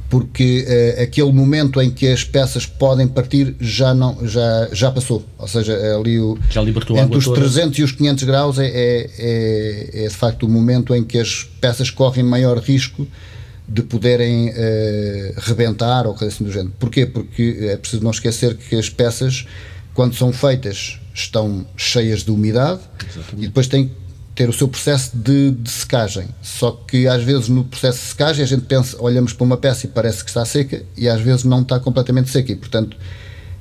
porque 0.09 0.67
uh, 0.67 1.03
aquele 1.03 1.31
momento 1.33 1.83
em 1.83 1.91
que 1.91 2.09
as 2.09 2.25
peças 2.25 2.65
podem 2.65 3.07
partir 3.07 3.55
já 3.61 3.93
não 3.93 4.27
já, 4.27 4.69
já 4.73 4.91
passou. 4.91 5.23
Ou 5.37 5.47
seja, 5.47 5.75
ali 5.95 6.19
o, 6.19 6.39
já 6.51 6.63
libertou 6.63 6.97
entre 6.97 7.19
os 7.19 7.27
toda. 7.27 7.41
300 7.41 7.79
e 7.79 7.83
os 7.83 7.93
500 7.93 8.25
graus 8.25 8.59
é, 8.59 8.67
é, 8.67 9.11
é, 9.19 10.05
é, 10.05 10.09
de 10.09 10.15
facto 10.15 10.45
o 10.45 10.49
momento 10.49 10.95
em 10.95 11.05
que 11.05 11.19
as 11.19 11.45
peças 11.61 11.91
correm 11.91 12.25
maior 12.25 12.57
risco 12.59 13.07
de 13.69 13.83
poderem 13.83 14.49
uh, 14.49 14.55
rebentar 15.41 16.07
ou 16.07 16.15
coisa 16.15 16.35
assim 16.35 16.45
do 16.45 16.53
género. 16.53 16.73
Porquê? 16.79 17.05
Porque 17.05 17.59
é 17.61 17.77
preciso 17.77 18.03
não 18.03 18.11
esquecer 18.11 18.57
que 18.57 18.77
as 18.77 18.89
peças, 18.89 19.47
quando 19.93 20.15
são 20.15 20.33
feitas, 20.33 20.99
estão 21.15 21.67
cheias 21.77 22.23
de 22.23 22.31
umidade 22.31 22.81
Exatamente. 22.99 23.45
e 23.45 23.47
depois 23.47 23.67
têm 23.67 23.91
ter 24.35 24.49
o 24.49 24.53
seu 24.53 24.67
processo 24.67 25.17
de, 25.17 25.51
de, 25.51 25.71
secagem. 25.71 26.29
Só 26.41 26.71
que 26.71 27.07
às 27.07 27.23
vezes 27.23 27.49
no 27.49 27.65
processo 27.65 27.99
de 27.99 28.05
secagem 28.07 28.43
a 28.43 28.47
gente 28.47 28.63
pensa, 28.63 28.97
olhamos 29.01 29.33
para 29.33 29.45
uma 29.45 29.57
peça 29.57 29.87
e 29.87 29.89
parece 29.89 30.25
que 30.25 30.31
está 30.31 30.45
seca 30.45 30.83
e 30.97 31.09
às 31.09 31.21
vezes 31.21 31.45
não 31.45 31.61
está 31.61 31.79
completamente 31.79 32.31
seca 32.31 32.53
e 32.53 32.57
portanto 32.57 32.97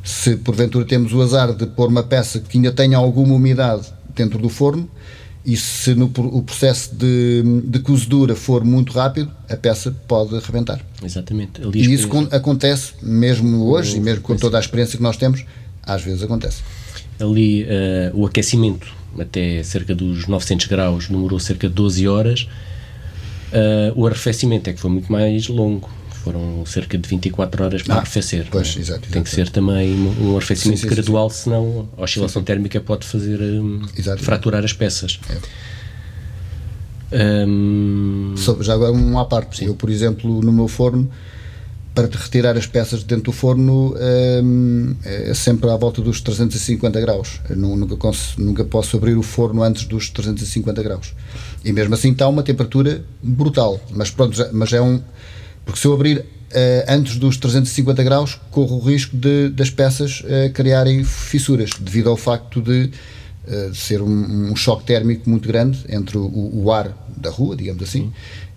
se 0.04 0.36
porventura 0.38 0.86
temos 0.86 1.14
o 1.14 1.22
azar 1.22 1.54
de 1.54 1.66
pôr 1.68 1.90
uma 1.90 2.04
peça 2.04 2.40
que 2.40 2.58
ainda 2.58 2.72
tenha 2.72 2.98
alguma 2.98 3.34
umidade 3.34 3.88
dentro 4.16 4.40
do 4.40 4.50
forno 4.50 4.90
e 5.46 5.58
se 5.58 5.94
no, 5.96 6.06
o 6.06 6.42
processo 6.44 6.96
de, 6.96 7.44
de 7.66 7.80
cozedura 7.80 8.36
for 8.36 8.64
muito 8.64 8.94
rápido, 8.94 9.32
a 9.50 9.58
peça 9.58 9.92
pode 10.08 10.38
rebentar. 10.40 10.80
Exatamente. 11.04 11.62
e 11.74 11.94
isso 11.94 12.08
acontece 12.32 12.94
mesmo 13.02 13.66
hoje, 13.66 13.98
e 13.98 14.00
mesmo 14.00 14.22
com 14.22 14.36
toda 14.36 14.58
a 14.58 14.60
experiência 14.60 14.98
que 14.98 15.04
nós 15.04 15.18
temos, 15.18 15.44
às 15.82 16.04
vezes 16.04 16.22
acontece. 16.22 16.62
Ali 17.20 17.64
uh, 17.64 17.68
o 18.14 18.28
aquecimento 18.28 19.01
até 19.20 19.62
cerca 19.64 19.94
dos 19.94 20.28
900 20.28 20.68
graus, 20.68 21.08
demorou 21.08 21.40
cerca 21.40 21.68
de 21.68 21.74
12 21.74 22.08
horas. 22.08 22.48
Uh, 23.52 23.92
o 23.96 24.08
arrefecimento 24.08 24.70
é 24.70 24.74
que 24.74 24.80
foi 24.80 24.90
muito 24.90 25.12
mais 25.12 25.48
longo, 25.48 25.90
foram 26.24 26.66
cerca 26.66 26.98
de 26.98 27.10
24 27.10 27.64
horas 27.64 27.82
para 27.82 27.96
ah, 27.96 27.98
arrefecer. 27.98 28.48
Pois, 28.50 28.78
é? 28.78 28.80
exato, 28.80 29.10
Tem 29.10 29.24
que 29.24 29.30
ser 29.30 29.50
também 29.50 29.94
um 29.94 30.38
arrefecimento 30.38 30.80
sim, 30.80 30.88
sim, 30.88 30.96
gradual, 30.96 31.30
sim. 31.30 31.44
senão 31.44 31.90
a 31.98 32.04
oscilação 32.04 32.44
térmica 32.44 32.80
pode 32.80 33.06
fazer 33.06 33.42
um, 33.42 33.82
fraturar 34.20 34.64
as 34.64 34.74
peças. 34.74 35.20
É. 35.30 35.72
Um, 37.46 38.36
já 38.62 38.74
agora 38.74 38.94
um 38.94 39.20
à 39.20 39.26
parte, 39.26 39.66
eu 39.66 39.76
por 39.76 39.90
exemplo 39.90 40.42
no 40.42 40.54
meu 40.54 40.70
forno 40.70 41.12
para 41.94 42.08
retirar 42.08 42.58
as 42.58 42.66
peças 42.66 43.02
de 43.02 43.06
dentro 43.06 43.26
do 43.26 43.32
forno 43.32 43.96
hum, 44.44 44.96
é 45.04 45.34
sempre 45.34 45.70
à 45.70 45.76
volta 45.76 46.02
dos 46.02 46.22
350 46.22 47.02
graus. 47.02 47.42
Eu 47.50 47.58
nunca, 47.58 48.12
nunca 48.38 48.64
posso 48.64 48.96
abrir 48.96 49.18
o 49.18 49.22
forno 49.22 49.62
antes 49.62 49.86
dos 49.86 50.10
350 50.10 50.82
graus. 50.84 51.14
E 51.64 51.72
mesmo 51.74 51.94
assim 51.94 52.12
está 52.12 52.28
uma 52.28 52.44
temperatura 52.44 53.04
brutal. 53.22 53.80
Mas 53.92 54.10
pronto, 54.10 54.36
já, 54.36 54.50
mas 54.54 54.72
é 54.72 54.82
um. 54.82 55.02
Porque 55.66 55.80
se 55.80 55.88
eu 55.88 55.94
abrir 55.94 56.20
uh, 56.20 56.26
antes 56.88 57.18
dos 57.18 57.38
350 57.38 58.04
graus, 58.04 58.40
corro 58.52 58.78
o 58.78 58.80
risco 58.80 59.16
de, 59.16 59.50
das 59.50 59.70
peças 59.70 60.22
uh, 60.22 60.52
criarem 60.54 61.04
fissuras, 61.04 61.72
devido 61.80 62.10
ao 62.10 62.18
facto 62.18 62.62
de 62.62 62.90
uh, 63.48 63.76
ser 63.76 64.02
um, 64.02 64.52
um, 64.52 64.56
choque 64.56 64.86
térmico 64.86 65.30
muito 65.30 65.48
grande 65.48 65.80
entre 65.90 66.18
o, 66.18 66.52
o, 66.64 66.72
ar 66.72 66.96
da 67.16 67.30
rua, 67.30 67.56
digamos 67.56 67.84
assim, 67.84 68.12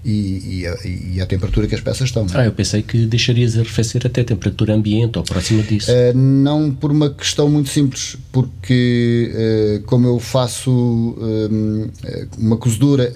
e, 0.05 0.61
e, 0.61 0.67
a, 0.67 0.77
e, 0.85 1.21
a, 1.21 1.27
temperatura 1.27 1.67
que 1.67 1.75
as 1.75 1.81
peças 1.81 2.09
estão. 2.09 2.27
Ah, 2.35 2.45
eu 2.45 2.53
pensei 2.53 2.83
que 2.83 3.07
deixarias 3.07 3.57
arrefecer 3.57 4.07
até 4.07 4.21
a 4.21 4.25
temperatura 4.25 4.75
ambiente 4.75 5.17
ou 5.17 5.25
próxima 5.25 5.63
disso. 5.63 5.91
Uh, 5.91 6.17
não 6.17 6.71
por 6.71 6.93
uma 6.93 7.09
questão 7.09 7.49
muito 7.49 7.71
simples, 7.71 8.17
porque 8.31 9.33
uh, 9.33 9.83
como 9.85 10.07
eu 10.07 10.19
faço 10.19 10.71
uh, 10.71 11.91
uma 12.37 12.59
cozedura 12.59 13.15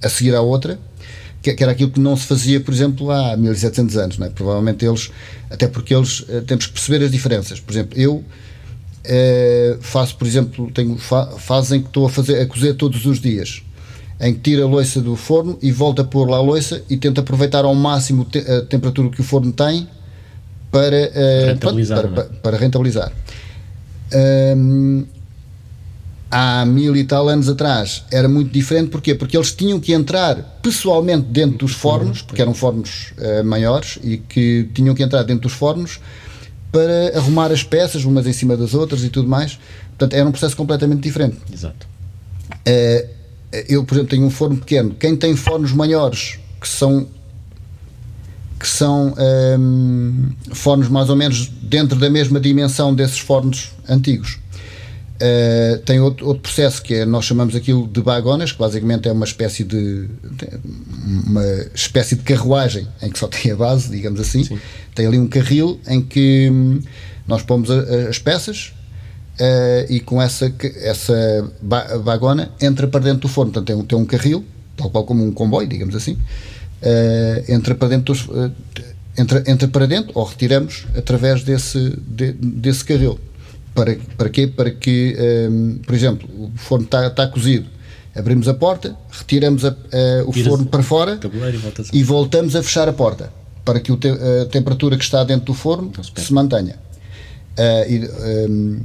a 0.00 0.08
seguir 0.08 0.34
à 0.36 0.40
outra, 0.40 0.78
que, 1.42 1.52
que, 1.52 1.62
era 1.62 1.72
aquilo 1.72 1.90
que 1.90 1.98
não 1.98 2.16
se 2.16 2.26
fazia, 2.26 2.60
por 2.60 2.72
exemplo, 2.72 3.10
há 3.10 3.36
1700 3.36 3.96
anos, 3.96 4.18
não 4.18 4.26
é? 4.28 4.30
provavelmente 4.30 4.84
eles, 4.86 5.10
até 5.50 5.66
porque 5.66 5.92
eles 5.94 6.24
temos 6.46 6.66
que 6.66 6.74
perceber 6.74 7.04
as 7.04 7.10
diferenças. 7.10 7.58
Por 7.58 7.72
exemplo, 7.72 7.98
eu 7.98 8.24
faço, 9.80 10.16
por 10.16 10.28
exemplo, 10.28 10.70
tenho 10.72 10.96
fa 10.96 11.26
fazem 11.38 11.80
que 11.80 11.88
estou 11.88 12.06
a 12.06 12.10
fazer 12.10 12.40
a 12.40 12.46
cozer 12.46 12.74
todos 12.74 13.04
os 13.06 13.18
dias 13.18 13.62
em 14.20 14.34
que 14.34 14.40
tira 14.40 14.64
a 14.64 14.66
loiça 14.66 15.00
do 15.00 15.16
forno 15.16 15.58
e 15.62 15.72
volta 15.72 16.02
a 16.02 16.04
pôr 16.04 16.28
lá 16.28 16.36
a 16.36 16.42
loiça 16.42 16.82
e 16.90 16.96
tenta 16.96 17.22
aproveitar 17.22 17.64
ao 17.64 17.74
máximo 17.74 18.26
a 18.26 18.66
temperatura 18.66 19.08
que 19.08 19.20
o 19.20 19.24
forno 19.24 19.50
tem 19.50 19.88
para 20.70 20.96
uh, 20.96 21.46
rentabilizar. 21.46 22.00
Para, 22.00 22.10
para, 22.10 22.24
para 22.24 22.56
rentabilizar. 22.58 23.12
Um, 24.56 25.04
há 26.30 26.64
mil 26.64 26.94
e 26.94 27.04
tal 27.04 27.28
anos 27.28 27.48
atrás 27.48 28.04
era 28.10 28.28
muito 28.28 28.52
diferente, 28.52 28.90
porquê? 28.90 29.14
Porque 29.14 29.36
eles 29.36 29.52
tinham 29.52 29.80
que 29.80 29.92
entrar 29.92 30.58
pessoalmente 30.62 31.26
dentro 31.28 31.58
dos 31.58 31.72
fornos, 31.72 32.22
porque 32.22 32.42
eram 32.42 32.54
fornos 32.54 33.12
uh, 33.18 33.44
maiores 33.44 33.98
e 34.02 34.18
que 34.18 34.68
tinham 34.74 34.94
que 34.94 35.02
entrar 35.02 35.22
dentro 35.22 35.42
dos 35.42 35.52
fornos 35.52 35.98
para 36.70 37.16
arrumar 37.16 37.50
as 37.50 37.64
peças 37.64 38.04
umas 38.04 38.26
em 38.26 38.32
cima 38.32 38.56
das 38.56 38.74
outras 38.74 39.02
e 39.02 39.08
tudo 39.08 39.28
mais. 39.28 39.58
Portanto, 39.90 40.14
era 40.14 40.28
um 40.28 40.30
processo 40.30 40.56
completamente 40.56 41.00
diferente. 41.00 41.38
Exato. 41.52 41.88
Uh, 42.52 43.19
eu, 43.68 43.84
por 43.84 43.94
exemplo, 43.94 44.10
tenho 44.10 44.24
um 44.24 44.30
forno 44.30 44.56
pequeno. 44.56 44.94
Quem 44.98 45.16
tem 45.16 45.34
fornos 45.34 45.72
maiores, 45.72 46.38
que 46.60 46.68
são 46.68 47.08
que 48.60 48.68
são 48.68 49.14
um, 49.58 50.28
fornos 50.52 50.88
mais 50.90 51.08
ou 51.08 51.16
menos 51.16 51.46
dentro 51.62 51.98
da 51.98 52.10
mesma 52.10 52.38
dimensão 52.38 52.94
desses 52.94 53.18
fornos 53.18 53.72
antigos. 53.88 54.38
Uh, 55.16 55.78
tem 55.78 55.98
outro, 55.98 56.26
outro, 56.26 56.42
processo 56.42 56.82
que 56.82 56.94
é, 56.94 57.04
nós 57.06 57.24
chamamos 57.24 57.54
aquilo 57.54 57.88
de 57.88 58.02
bagonas, 58.02 58.52
que 58.52 58.58
basicamente 58.58 59.08
é 59.08 59.12
uma 59.12 59.24
espécie 59.24 59.64
de 59.64 60.08
uma 61.26 61.44
espécie 61.74 62.16
de 62.16 62.22
carruagem 62.22 62.86
em 63.02 63.10
que 63.10 63.18
só 63.18 63.28
tem 63.28 63.50
a 63.50 63.56
base, 63.56 63.90
digamos 63.90 64.20
assim. 64.20 64.44
Sim. 64.44 64.58
Tem 64.94 65.06
ali 65.06 65.18
um 65.18 65.26
carril 65.26 65.80
em 65.86 66.02
que 66.02 66.48
hum, 66.50 66.80
nós 67.26 67.42
pomos 67.42 67.70
a, 67.70 68.08
as 68.08 68.18
peças, 68.18 68.74
uh, 69.40 69.92
e 69.92 70.00
com 70.00 70.20
essa, 70.20 70.52
essa 70.82 71.50
vagona 72.04 72.50
entra 72.60 72.86
para 72.86 73.00
dentro 73.00 73.20
do 73.20 73.28
forno. 73.28 73.52
Portanto, 73.52 73.66
tem 73.66 73.76
um, 73.76 73.84
tem 73.84 73.98
um 73.98 74.04
carril, 74.04 74.44
tal 74.76 74.90
qual 74.90 75.04
como 75.04 75.24
um 75.24 75.32
comboio, 75.32 75.66
digamos 75.66 75.96
assim, 75.96 76.12
uh, 76.12 77.52
entra 77.52 77.74
para 77.74 77.88
dentro 77.88 78.12
dos, 78.12 78.26
uh, 78.26 78.52
entra, 79.16 79.42
entra 79.46 79.68
para 79.68 79.86
dentro 79.86 80.12
ou 80.14 80.24
retiramos 80.24 80.86
através 80.96 81.42
desse, 81.42 81.96
de, 82.06 82.32
desse 82.32 82.84
carril. 82.84 83.18
Para, 83.74 83.96
para 84.16 84.28
quê? 84.28 84.46
Para 84.46 84.70
que, 84.70 85.16
um, 85.48 85.78
por 85.86 85.94
exemplo, 85.94 86.28
o 86.36 86.50
forno 86.56 86.84
está, 86.84 87.06
está 87.06 87.26
cozido, 87.28 87.66
abrimos 88.14 88.48
a 88.48 88.54
porta, 88.54 88.96
retiramos 89.10 89.64
a, 89.64 89.74
o 90.26 90.32
forno 90.32 90.66
para 90.66 90.82
fora 90.82 91.20
e, 91.92 92.02
voltamos 92.02 92.56
a 92.56 92.62
fechar 92.64 92.88
a 92.88 92.92
porta 92.92 93.32
para 93.64 93.78
que 93.78 93.96
te, 93.96 94.08
a 94.08 94.46
temperatura 94.50 94.96
que 94.96 95.04
está 95.04 95.22
dentro 95.22 95.46
do 95.46 95.54
forno 95.54 95.92
se, 96.02 96.24
se, 96.24 96.32
mantenha. 96.32 96.74
Uh, 97.56 97.92
e, 97.92 98.48
um, 98.48 98.80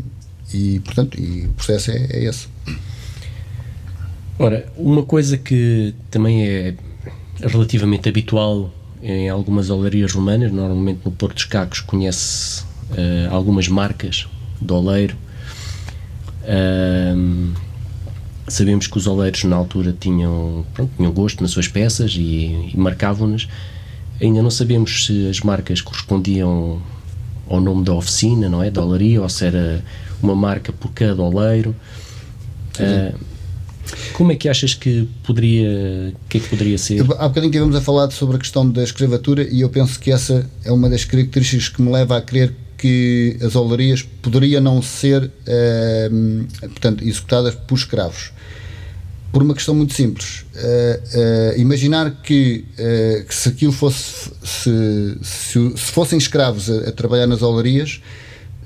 e, 0.53 0.79
portanto, 0.79 1.19
e 1.19 1.45
o 1.45 1.53
processo 1.53 1.91
é, 1.91 2.07
é 2.11 2.23
esse. 2.25 2.47
Ora, 4.37 4.65
uma 4.75 5.03
coisa 5.03 5.37
que 5.37 5.93
também 6.11 6.45
é 6.45 6.75
relativamente 7.39 8.09
habitual 8.09 8.71
em 9.01 9.29
algumas 9.29 9.69
olarias 9.69 10.11
romanas, 10.13 10.51
normalmente 10.51 11.01
no 11.05 11.11
Porto 11.11 11.35
dos 11.35 11.45
Cacos 11.45 11.79
conhece 11.79 12.63
uh, 12.91 13.31
algumas 13.31 13.67
marcas 13.67 14.27
de 14.59 14.73
oleiro. 14.73 15.15
Uh, 16.41 17.53
sabemos 18.47 18.87
que 18.87 18.97
os 18.97 19.07
oleiros 19.07 19.43
na 19.43 19.55
altura 19.55 19.95
tinham, 19.97 20.65
pronto, 20.73 20.91
tinham 20.97 21.11
gosto 21.11 21.41
nas 21.41 21.51
suas 21.51 21.67
peças 21.67 22.13
e, 22.15 22.71
e 22.73 22.77
marcavam-nas. 22.77 23.47
Ainda 24.21 24.41
não 24.41 24.51
sabemos 24.51 25.05
se 25.05 25.27
as 25.29 25.39
marcas 25.41 25.81
correspondiam 25.81 26.81
ao 27.47 27.61
nome 27.61 27.83
da 27.83 27.93
oficina, 27.93 28.49
não 28.49 28.63
é? 28.63 28.71
Da 28.71 28.81
olaria, 28.83 29.21
ou 29.21 29.29
se 29.29 29.45
era 29.45 29.83
uma 30.21 30.35
marca 30.35 30.71
por 30.71 30.91
cada 30.91 31.21
oleiro. 31.21 31.75
Uh, 32.79 33.17
como 34.13 34.31
é 34.31 34.35
que 34.35 34.49
achas 34.49 34.73
que 34.73 35.07
poderia, 35.23 36.13
que 36.27 36.37
é 36.37 36.41
que 36.41 36.49
poderia 36.49 36.77
ser? 36.77 37.01
Há 37.01 37.27
bocadinho 37.27 37.45
estivemos 37.45 37.75
a 37.75 37.81
falar 37.81 38.09
sobre 38.11 38.37
a 38.37 38.39
questão 38.39 38.69
da 38.69 38.83
escravatura 38.83 39.43
e 39.43 39.61
eu 39.61 39.69
penso 39.69 39.99
que 39.99 40.11
essa 40.11 40.49
é 40.63 40.71
uma 40.71 40.89
das 40.89 41.05
características 41.05 41.69
que 41.69 41.81
me 41.81 41.91
leva 41.91 42.17
a 42.17 42.21
crer 42.21 42.53
que 42.77 43.37
as 43.41 43.55
olarias 43.55 44.01
poderiam 44.21 44.61
não 44.61 44.81
ser, 44.81 45.23
uh, 45.23 46.67
portanto, 46.69 47.03
executadas 47.03 47.55
por 47.55 47.75
escravos. 47.75 48.31
Por 49.31 49.43
uma 49.43 49.53
questão 49.53 49.75
muito 49.75 49.93
simples. 49.93 50.45
Uh, 50.55 51.59
imaginar 51.59 52.21
que, 52.23 52.63
que, 53.27 53.35
se 53.35 53.49
aquilo 53.49 53.73
fosse, 53.73 54.31
se, 54.43 55.17
se, 55.21 55.73
se 55.75 55.91
fossem 55.91 56.17
escravos 56.17 56.69
a, 56.69 56.89
a 56.89 56.91
trabalhar 56.91 57.27
nas 57.27 57.41
olarias, 57.41 58.01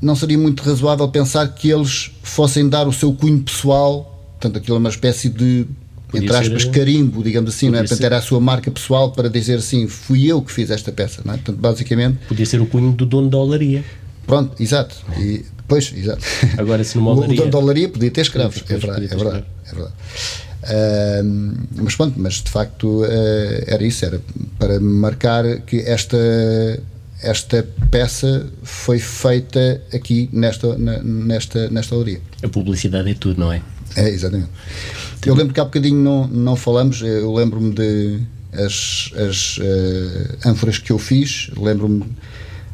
não 0.02 0.16
seria 0.16 0.38
muito 0.38 0.64
razoável 0.64 1.08
pensar 1.10 1.48
que 1.50 1.70
eles 1.70 2.12
fossem 2.24 2.68
dar 2.68 2.88
o 2.88 2.94
seu 2.94 3.14
cunho 3.14 3.40
pessoal, 3.40 4.20
portanto, 4.40 4.58
aquilo 4.58 4.78
é 4.78 4.80
uma 4.80 4.90
espécie 4.90 5.30
de, 5.30 5.66
Podia 6.10 6.26
entre 6.26 6.38
aspas, 6.38 6.64
ser, 6.64 6.72
carimbo, 6.72 7.24
digamos 7.24 7.54
assim, 7.54 7.70
não 7.70 7.78
é? 7.78 7.82
Portanto, 7.82 8.04
era 8.04 8.18
a 8.18 8.22
sua 8.22 8.40
marca 8.40 8.72
pessoal 8.72 9.12
para 9.12 9.30
dizer 9.30 9.58
assim, 9.60 9.88
fui 9.88 10.26
eu 10.26 10.42
que 10.42 10.52
fiz 10.52 10.72
esta 10.72 10.92
peça, 10.92 11.22
não 11.24 11.34
é? 11.34 11.38
Portanto, 11.38 11.58
basicamente... 11.58 12.18
Podia 12.28 12.46
ser 12.46 12.60
o 12.60 12.66
cunho 12.66 12.92
do 12.92 13.06
dono 13.06 13.30
da 13.30 13.38
olaria. 13.38 13.84
Pronto, 14.26 14.62
exato. 14.62 14.96
E, 15.20 15.46
pois, 15.68 15.94
exato. 15.96 16.24
Agora, 16.58 16.84
se 16.84 16.98
numa 16.98 17.12
olaria... 17.12 17.34
O 17.34 17.38
dono 17.38 17.52
da 17.52 17.58
olaria 17.60 17.90
podia 17.90 18.10
ter 18.10 18.22
escravos, 18.22 18.64
é 18.68 18.78
verdade, 18.78 19.06
é 19.06 19.16
verdade, 19.16 19.46
é 19.66 19.76
verdade. 19.76 19.94
Uh, 20.62 21.58
mas 21.84 21.96
pronto, 21.96 22.16
mas 22.18 22.34
de 22.34 22.50
facto 22.50 23.04
uh, 23.04 23.64
era 23.66 23.84
isso, 23.84 24.04
era 24.04 24.20
para 24.58 24.80
marcar 24.80 25.62
que 25.62 25.78
esta, 25.78 26.18
esta 27.22 27.68
peça 27.92 28.48
foi 28.64 29.00
feita 29.00 29.82
aqui 29.94 30.30
nesta, 30.32 30.78
nesta, 30.78 31.70
nesta 31.70 31.96
galeria. 31.96 32.22
A 32.44 32.48
publicidade 32.48 33.12
é 33.12 33.14
tudo, 33.14 33.40
não 33.40 33.52
é? 33.52 33.62
É, 33.96 34.10
exatamente. 34.10 34.50
Eu 35.26 35.36
lembro 35.36 35.54
que 35.54 35.60
há 35.60 35.66
bocadinho 35.66 35.98
não, 35.98 36.28
não 36.28 36.56
falamos, 36.56 37.02
eu 37.02 37.34
lembro-me 37.34 37.74
de 37.74 38.22
as, 38.54 39.12
as 39.16 39.58
uh, 39.58 40.48
ânforas 40.50 40.78
que 40.78 40.92
eu 40.92 40.98
fiz, 40.98 41.50
lembro-me 41.58 42.06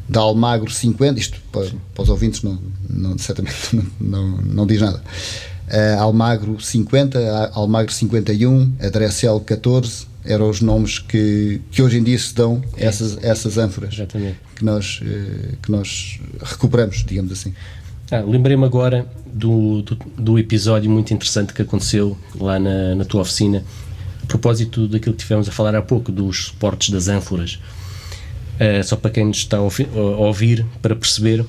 da 0.08 0.20
Almagro 0.20 0.70
50, 0.70 1.18
isto 1.18 1.40
para, 1.50 1.66
para 1.94 2.02
os 2.02 2.08
ouvintes 2.08 2.42
não, 2.42 2.58
não 2.88 3.18
certamente 3.18 3.74
não, 3.74 3.84
não, 4.00 4.36
não 4.42 4.66
diz 4.66 4.80
nada 4.80 5.02
a 5.68 6.00
Almagro 6.02 6.60
50, 6.60 7.18
a 7.18 7.50
Almagro 7.58 7.92
51, 7.92 8.74
a 8.80 8.88
Dressel 8.88 9.40
14, 9.40 10.06
eram 10.26 10.48
os 10.48 10.60
nomes 10.60 10.98
que, 10.98 11.60
que 11.70 11.82
hoje 11.82 11.98
em 11.98 12.02
dia 12.02 12.18
se 12.18 12.34
dão 12.34 12.62
é. 12.76 12.86
essas, 12.86 13.22
essas 13.22 13.58
ânforas 13.58 13.94
Exatamente. 13.94 14.38
Que, 14.54 14.64
nós, 14.64 15.00
eh, 15.02 15.54
que 15.62 15.70
nós 15.70 16.20
recuperamos, 16.42 17.04
digamos 17.04 17.32
assim. 17.32 17.54
Ah, 18.10 18.20
Lembrei-me 18.20 18.64
agora 18.64 19.06
do, 19.26 19.82
do, 19.82 19.94
do, 20.16 20.38
episódio 20.38 20.90
muito 20.90 21.12
interessante 21.12 21.52
que 21.52 21.62
aconteceu 21.62 22.16
lá 22.38 22.58
na, 22.58 22.94
na 22.94 23.04
tua 23.04 23.22
oficina, 23.22 23.64
a 24.22 24.26
propósito 24.26 24.86
daquilo 24.86 25.14
que 25.14 25.22
tivemos 25.22 25.48
a 25.48 25.52
falar 25.52 25.74
há 25.74 25.82
pouco, 25.82 26.12
dos 26.12 26.46
suportes 26.46 26.90
das 26.90 27.08
ânforas. 27.08 27.58
Uh, 28.54 28.82
só 28.84 28.96
para 28.96 29.10
quem 29.10 29.26
nos 29.26 29.38
está 29.38 29.58
a 29.58 29.60
ouvir, 29.60 30.64
para 30.80 30.96
perceber, 30.96 31.44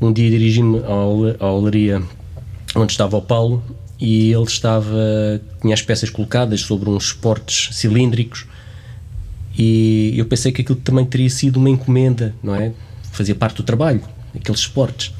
um 0.00 0.12
dia 0.12 0.30
dirigi-me 0.30 0.80
à 1.40 1.46
olaria 1.46 2.02
onde 2.74 2.92
estava 2.92 3.16
o 3.16 3.22
Paulo 3.22 3.62
e 4.02 4.32
ele 4.32 4.42
estava 4.42 5.40
tinha 5.60 5.72
as 5.72 5.80
peças 5.80 6.10
colocadas 6.10 6.60
sobre 6.62 6.90
uns 6.90 7.04
suportes 7.04 7.68
cilíndricos 7.76 8.46
e 9.56 10.12
eu 10.16 10.26
pensei 10.26 10.50
que 10.50 10.60
aquilo 10.62 10.80
também 10.80 11.04
teria 11.04 11.30
sido 11.30 11.58
uma 11.58 11.70
encomenda, 11.70 12.34
não 12.42 12.52
é? 12.52 12.72
Fazia 13.12 13.34
parte 13.34 13.58
do 13.58 13.62
trabalho, 13.62 14.02
aqueles 14.34 14.60
suportes. 14.60 15.14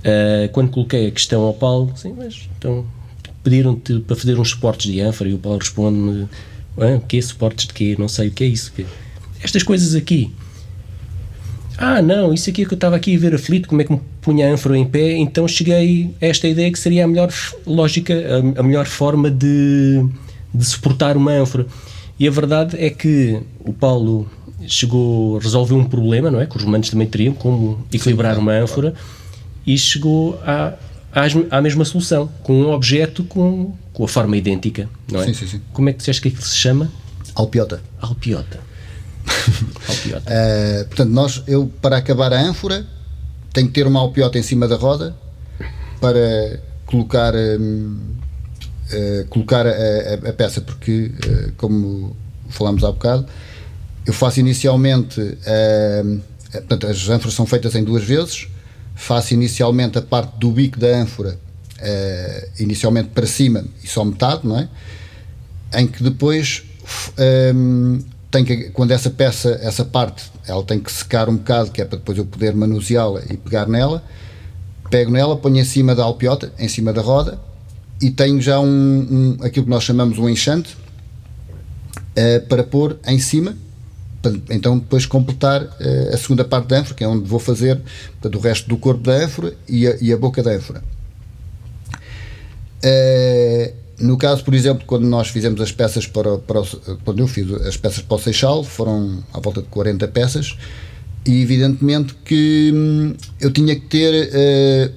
Uh, 0.00 0.48
quando 0.52 0.70
coloquei 0.70 1.08
a 1.08 1.10
questão 1.10 1.42
ao 1.42 1.52
Paulo, 1.52 1.92
sim, 1.94 2.14
mas 2.16 2.48
então 2.56 2.86
pediram-te 3.42 3.98
para 4.00 4.16
fazer 4.16 4.38
uns 4.38 4.48
suportes 4.48 4.90
de 4.90 5.00
ânfora 5.00 5.28
e 5.28 5.34
o 5.34 5.38
Paulo 5.38 5.58
responde-me: 5.58 6.26
ah, 6.78 6.96
o 6.96 7.00
que 7.00 7.20
suportes 7.20 7.66
de 7.66 7.74
quê? 7.74 7.96
Não 7.98 8.08
sei 8.08 8.28
o 8.28 8.30
que 8.30 8.44
é 8.44 8.46
isso. 8.46 8.72
Estas 9.42 9.62
coisas 9.62 9.94
aqui. 9.94 10.32
Ah, 11.76 12.00
não, 12.00 12.32
isso 12.32 12.50
aqui 12.50 12.62
é 12.62 12.64
que 12.64 12.72
eu 12.72 12.76
estava 12.76 12.96
aqui 12.96 13.16
a 13.16 13.18
ver 13.18 13.34
aflito, 13.34 13.68
como 13.68 13.80
é 13.80 13.84
que 13.84 13.92
me 13.92 14.00
punha 14.20 14.48
a 14.48 14.52
ânfora 14.52 14.78
em 14.78 14.86
pé, 14.86 15.16
então 15.16 15.46
cheguei 15.48 16.14
a 16.22 16.26
esta 16.26 16.46
ideia 16.46 16.70
que 16.70 16.78
seria 16.78 17.04
a 17.04 17.08
melhor 17.08 17.32
lógica, 17.66 18.14
a, 18.14 18.60
a 18.60 18.62
melhor 18.62 18.86
forma 18.86 19.30
de, 19.30 20.04
de 20.54 20.64
suportar 20.64 21.16
uma 21.16 21.32
ânfora. 21.32 21.66
E 22.18 22.28
a 22.28 22.30
verdade 22.30 22.76
é 22.78 22.90
que 22.90 23.40
o 23.60 23.72
Paulo 23.72 24.30
chegou, 24.66 25.38
resolveu 25.38 25.76
um 25.76 25.84
problema, 25.84 26.30
não 26.30 26.40
é? 26.40 26.46
Que 26.46 26.56
os 26.56 26.62
romanos 26.62 26.88
também 26.88 27.06
teriam, 27.06 27.34
como 27.34 27.84
equilibrar 27.92 28.36
Sim, 28.36 28.40
uma 28.40 28.52
ânfora, 28.52 28.94
e 29.66 29.76
chegou 29.76 30.38
à, 30.44 30.74
à, 31.12 31.24
à, 31.58 31.60
mesma 31.60 31.84
solução, 31.84 32.30
com 32.42 32.62
um 32.62 32.70
objeto 32.70 33.24
com, 33.24 33.74
com 33.92 34.04
a 34.04 34.08
forma 34.08 34.36
idêntica, 34.36 34.88
não 35.10 35.20
é? 35.20 35.26
Sim, 35.26 35.34
sim, 35.34 35.46
sim. 35.46 35.60
Como 35.72 35.88
é 35.88 35.92
que 35.92 35.98
disseste 35.98 36.22
que 36.22 36.28
aquilo 36.28 36.44
se 36.44 36.56
chama? 36.56 36.90
Alpiota. 37.34 37.82
Alpiota. 38.00 38.60
Uh, 39.24 40.84
portanto, 40.86 41.10
nós, 41.10 41.42
eu, 41.46 41.70
para 41.80 41.96
acabar 41.96 42.32
a 42.32 42.40
ânfora, 42.40 42.86
tenho 43.52 43.68
que 43.68 43.72
ter 43.72 43.86
uma 43.86 44.00
alpiota 44.00 44.38
em 44.38 44.42
cima 44.42 44.66
da 44.66 44.76
roda 44.76 45.14
para 46.00 46.60
colocar, 46.84 47.34
um, 47.34 47.98
uh, 48.92 49.28
colocar 49.28 49.66
a, 49.66 49.70
a, 49.70 50.30
a, 50.30 50.32
peça, 50.32 50.60
porque, 50.60 51.12
uh, 51.26 51.52
como 51.56 52.16
falámos 52.48 52.84
há 52.84 52.92
bocado, 52.92 53.26
eu 54.04 54.12
faço 54.12 54.40
inicialmente, 54.40 55.20
uh, 55.20 56.20
portanto, 56.52 56.86
as 56.86 57.08
ânforas 57.08 57.34
são 57.34 57.46
feitas 57.46 57.74
em 57.74 57.82
duas 57.82 58.04
vezes, 58.04 58.48
faço 58.94 59.34
inicialmente 59.34 59.98
a 59.98 60.02
parte 60.02 60.38
do 60.38 60.50
bico 60.50 60.78
da 60.78 60.88
ânfora, 60.88 61.38
inicialmente 62.58 63.10
para 63.10 63.26
cima 63.26 63.64
e 63.82 63.88
só 63.88 64.04
metade, 64.04 64.46
não 64.46 64.58
é? 64.58 64.68
Em 65.74 65.86
que 65.86 66.02
depois 66.02 66.62
um, 67.54 67.98
tem 68.34 68.44
que, 68.44 68.70
quando 68.70 68.90
essa 68.90 69.08
peça, 69.10 69.60
essa 69.62 69.84
parte, 69.84 70.24
ela 70.44 70.64
tem 70.64 70.80
que 70.80 70.90
secar 70.90 71.28
um 71.28 71.36
bocado, 71.36 71.70
que 71.70 71.80
é 71.80 71.84
para 71.84 71.98
depois 71.98 72.18
eu 72.18 72.26
poder 72.26 72.52
manuseá-la 72.52 73.22
e 73.30 73.36
pegar 73.36 73.68
nela. 73.68 74.02
Pego 74.90 75.12
nela, 75.12 75.36
ponho 75.36 75.56
em 75.56 75.64
cima 75.64 75.94
da 75.94 76.02
alpiota, 76.02 76.52
em 76.58 76.66
cima 76.66 76.92
da 76.92 77.00
roda, 77.00 77.38
e 78.02 78.10
tenho 78.10 78.42
já 78.42 78.58
um, 78.58 78.66
um 78.68 79.44
aquilo 79.44 79.66
que 79.66 79.70
nós 79.70 79.84
chamamos 79.84 80.18
um 80.18 80.28
enxante 80.28 80.74
uh, 80.74 82.44
para 82.48 82.64
pôr 82.64 82.98
em 83.06 83.20
cima, 83.20 83.56
para, 84.20 84.32
então 84.50 84.78
depois 84.78 85.06
completar 85.06 85.62
uh, 85.62 86.12
a 86.12 86.16
segunda 86.16 86.44
parte 86.44 86.66
da 86.66 86.80
ânfora, 86.80 86.96
que 86.96 87.04
é 87.04 87.08
onde 87.08 87.28
vou 87.28 87.38
fazer 87.38 87.80
portanto, 88.20 88.34
o 88.34 88.40
resto 88.40 88.68
do 88.68 88.76
corpo 88.76 89.04
da 89.04 89.12
ânfora 89.12 89.54
e 89.68 89.86
a, 89.86 89.96
e 90.00 90.12
a 90.12 90.16
boca 90.16 90.42
da 90.42 90.50
ânfora. 90.50 90.82
Uh, 92.84 93.83
no 93.98 94.16
caso, 94.16 94.44
por 94.44 94.54
exemplo, 94.54 94.84
quando 94.86 95.04
nós 95.04 95.28
fizemos 95.28 95.60
as 95.60 95.70
peças 95.70 96.06
para, 96.06 96.38
para 96.38 96.62
quando 97.04 97.20
eu 97.20 97.28
fiz 97.28 97.50
as 97.66 97.76
peças 97.76 98.02
para 98.02 98.16
o 98.16 98.18
Seixal, 98.18 98.64
foram 98.64 99.22
à 99.32 99.38
volta 99.38 99.62
de 99.62 99.68
40 99.68 100.08
peças, 100.08 100.56
e 101.26 101.40
evidentemente 101.40 102.14
que 102.24 102.72
hum, 102.74 103.14
eu 103.40 103.50
tinha 103.50 103.74
que 103.74 103.86
ter 103.86 104.28
uh, 104.28 104.92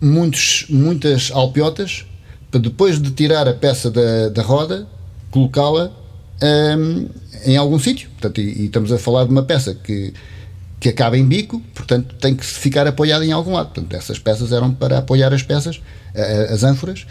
muitos, 0.00 0.66
muitas 0.68 1.30
alpiotas 1.32 2.06
para 2.50 2.60
depois 2.60 3.00
de 3.00 3.10
tirar 3.10 3.48
a 3.48 3.52
peça 3.52 3.90
da, 3.90 4.28
da 4.28 4.42
roda, 4.42 4.86
colocá-la 5.30 5.90
um, 6.42 7.08
em 7.44 7.56
algum 7.56 7.78
sítio. 7.78 8.08
Portanto, 8.10 8.40
e, 8.40 8.62
e, 8.62 8.66
estamos 8.66 8.92
a 8.92 8.98
falar 8.98 9.24
de 9.24 9.30
uma 9.30 9.42
peça 9.42 9.74
que, 9.74 10.14
que 10.78 10.88
acaba 10.88 11.18
em 11.18 11.26
bico, 11.26 11.60
portanto 11.74 12.14
tem 12.14 12.34
que 12.34 12.44
ficar 12.44 12.86
apoiada 12.86 13.26
em 13.26 13.32
algum 13.32 13.52
lado. 13.52 13.70
Portanto, 13.72 13.92
essas 13.94 14.18
peças 14.18 14.52
eram 14.52 14.72
para 14.72 14.98
apoiar 14.98 15.34
as 15.34 15.42
peças, 15.42 15.80
as 16.50 16.62
ânforas, 16.62 17.06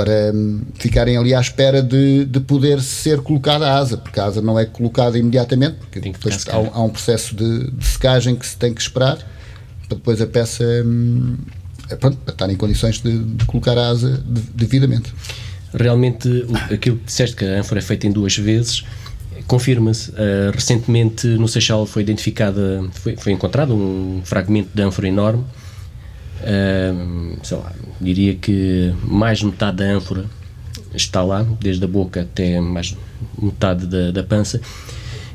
para 0.00 0.32
hum, 0.34 0.62
ficarem 0.76 1.18
ali 1.18 1.34
à 1.34 1.40
espera 1.40 1.82
de, 1.82 2.24
de 2.24 2.40
poder 2.40 2.80
ser 2.80 3.20
colocada 3.20 3.70
a 3.70 3.76
asa, 3.76 3.98
porque 3.98 4.18
a 4.18 4.24
asa 4.24 4.40
não 4.40 4.58
é 4.58 4.64
colocada 4.64 5.18
imediatamente, 5.18 5.76
porque 5.76 6.00
depois 6.00 6.48
há, 6.48 6.56
há, 6.56 6.82
um 6.82 6.88
processo 6.88 7.36
de, 7.36 7.70
de, 7.70 7.84
secagem 7.86 8.34
que 8.34 8.46
se 8.46 8.56
tem 8.56 8.72
que 8.72 8.80
esperar 8.80 9.18
para 9.86 9.98
depois 9.98 10.22
a 10.22 10.26
peça 10.26 10.64
hum, 10.86 11.36
é, 11.90 11.96
pronto, 11.96 12.16
para 12.16 12.32
estar 12.32 12.50
em 12.50 12.56
condições 12.56 12.98
de, 13.02 13.18
de 13.18 13.44
colocar 13.44 13.76
a 13.76 13.88
asa 13.88 14.24
devidamente. 14.54 15.12
Realmente, 15.74 16.46
aquilo 16.72 16.96
que 16.96 17.04
disseste 17.04 17.36
que 17.36 17.44
a 17.44 17.60
ânfora 17.60 17.80
é 17.80 17.82
feita 17.82 18.06
em 18.06 18.10
duas 18.10 18.36
vezes, 18.38 18.84
confirma-se. 19.46 20.12
Uh, 20.12 20.50
recentemente 20.54 21.26
no 21.26 21.46
Seixal 21.46 21.84
foi 21.84 22.02
identificada, 22.02 22.82
foi, 22.92 23.16
foi 23.16 23.32
encontrado 23.32 23.74
um 23.74 24.22
fragmento 24.24 24.70
de 24.72 24.82
ânfora 24.82 25.08
enorme 25.08 25.44
sei 27.42 27.56
lá, 27.56 27.72
diria 28.00 28.34
que 28.34 28.94
mais 29.04 29.42
metade 29.42 29.78
da 29.78 29.84
ânfora 29.84 30.24
está 30.94 31.22
lá, 31.22 31.46
desde 31.60 31.84
a 31.84 31.88
boca 31.88 32.22
até 32.22 32.60
mais 32.60 32.96
metade 33.40 33.86
da, 33.86 34.10
da 34.10 34.22
pança, 34.22 34.60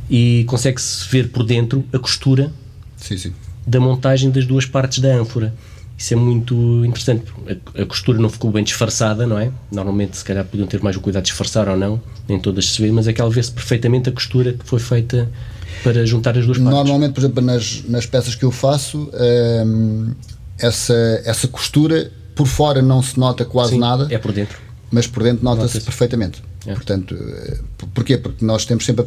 e 0.10 0.44
consegue-se 0.48 1.08
ver 1.10 1.30
por 1.30 1.44
dentro 1.44 1.84
a 1.94 2.00
costura 2.00 2.52
sim, 2.98 3.18
sim. 3.18 3.34
da 3.65 3.80
montagem 3.80 4.30
das 4.30 4.46
duas 4.46 4.65
partes 4.65 5.00
da 5.00 5.10
ânfora. 5.10 5.54
Isso 5.98 6.13
é 6.13 6.18
muito 6.18 6.84
interessante. 6.86 7.24
A, 7.48 7.82
a, 7.82 7.86
costura 7.86 8.20
não 8.20 8.30
ficou 8.30 8.52
bem 8.52 8.63
disfarçada, 8.63 9.26
não 9.26 9.39
é? 9.39 9.50
Normalmente, 9.72 10.18
se 10.18 10.26
calhar, 10.26 10.44
podiam 10.44 10.68
ter 10.68 10.84
mais 10.84 10.98
o 10.98 11.00
cuidado 11.00 11.24
de 11.24 11.30
disfarçar 11.30 11.70
ou 11.70 11.78
não, 11.78 12.02
nem 12.28 12.38
todas 12.38 12.65
se 12.65 12.82
vê, 12.82 12.91
mas 12.91 13.08
aquela 13.08 13.30
vê-se 13.30 13.52
perfeitamente 13.52 14.10
a 14.10 14.12
costura 14.12 14.52
que 14.52 14.65
foi 14.65 14.80
feita 14.80 15.30
para 15.84 16.06
juntar 16.06 16.38
as 16.38 16.46
duas 16.46 16.58
partes. 16.58 16.74
Normalmente, 16.74 17.13
por 17.13 17.22
exemplo, 17.22 17.41
nas, 17.41 17.84
nas 17.88 18.06
peças 18.06 18.36
que 18.36 18.44
eu 18.44 18.52
faço, 18.52 19.10
essa, 20.60 21.22
essa 21.26 21.48
costura 21.48 22.12
por 22.36 22.48
fora 22.48 22.82
não 22.82 23.02
se 23.02 23.20
nota 23.20 23.46
quase 23.46 23.72
Sim, 23.72 23.80
nada. 23.80 24.08
É 24.10 24.18
por 24.18 24.32
dentro. 24.32 24.60
Mas 24.91 25.08
por 25.08 25.24
dentro 25.24 25.44
nota-se 25.44 25.76
nota 25.76 25.86
perfeitamente. 25.86 26.44
É. 26.65 26.74
Portanto, 26.74 27.15
eh, 27.15 27.58
porquê? 27.94 28.18
Porque 28.18 28.44
nós 28.44 28.65
temos 28.65 28.86
sempre 28.86 29.06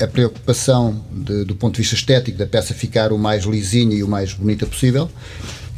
a 0.00 0.06
preocupação 0.06 1.04
de, 1.12 1.44
do 1.44 1.54
ponto 1.54 1.74
de 1.74 1.82
vista 1.82 1.94
estético 1.94 2.38
da 2.38 2.46
peça 2.46 2.74
ficar 2.74 3.12
o 3.12 3.18
mais 3.18 3.44
lisinha 3.44 3.94
e 3.94 4.02
o 4.02 4.08
mais 4.08 4.32
bonita 4.32 4.66
possível. 4.66 5.10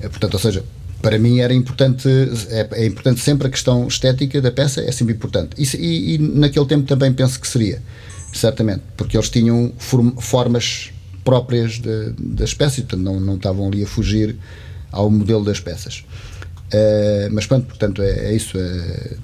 Eh, 0.00 0.08
portanto, 0.08 0.34
ou 0.34 0.40
seja, 0.40 0.64
para 1.00 1.18
mim 1.18 1.40
era 1.40 1.54
importante, 1.54 2.08
é, 2.50 2.68
é 2.72 2.86
importante 2.86 3.20
sempre 3.20 3.48
a 3.48 3.50
questão 3.50 3.86
estética 3.86 4.40
da 4.40 4.50
peça, 4.50 4.80
é 4.80 4.92
sempre 4.92 5.14
importante. 5.14 5.50
E, 5.56 5.76
e, 5.76 6.14
e 6.14 6.18
naquele 6.18 6.66
tempo 6.66 6.86
também 6.86 7.12
penso 7.12 7.40
que 7.40 7.46
seria, 7.46 7.82
certamente, 8.32 8.82
porque 8.96 9.16
eles 9.16 9.30
tinham 9.30 9.72
form, 9.78 10.10
formas 10.18 10.90
próprias 11.28 11.72
de, 11.78 12.14
das 12.18 12.54
peças, 12.54 12.78
portanto 12.78 13.02
não, 13.02 13.20
não 13.20 13.34
estavam 13.36 13.68
ali 13.68 13.84
a 13.84 13.86
fugir 13.86 14.34
ao 14.90 15.10
modelo 15.10 15.44
das 15.44 15.60
peças. 15.60 16.02
Uh, 16.72 17.28
mas 17.32 17.44
pronto, 17.44 17.66
portanto 17.66 18.02
é, 18.02 18.30
é 18.30 18.34
isso. 18.34 18.56
É, 18.56 19.16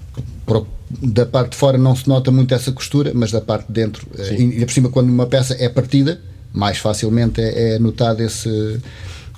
por, 0.44 0.66
da 1.02 1.24
parte 1.24 1.52
de 1.52 1.56
fora 1.56 1.78
não 1.78 1.96
se 1.96 2.06
nota 2.06 2.30
muito 2.30 2.52
essa 2.54 2.70
costura, 2.72 3.12
mas 3.14 3.30
da 3.30 3.40
parte 3.40 3.68
de 3.68 3.72
dentro, 3.72 4.06
uh, 4.18 4.34
e, 4.34 4.60
e 4.60 4.66
por 4.66 4.72
cima, 4.72 4.90
quando 4.90 5.08
uma 5.08 5.24
peça 5.24 5.56
é 5.58 5.66
partida, 5.66 6.20
mais 6.52 6.76
facilmente 6.76 7.40
é, 7.40 7.76
é 7.76 7.78
notado 7.78 8.22
esse, 8.22 8.78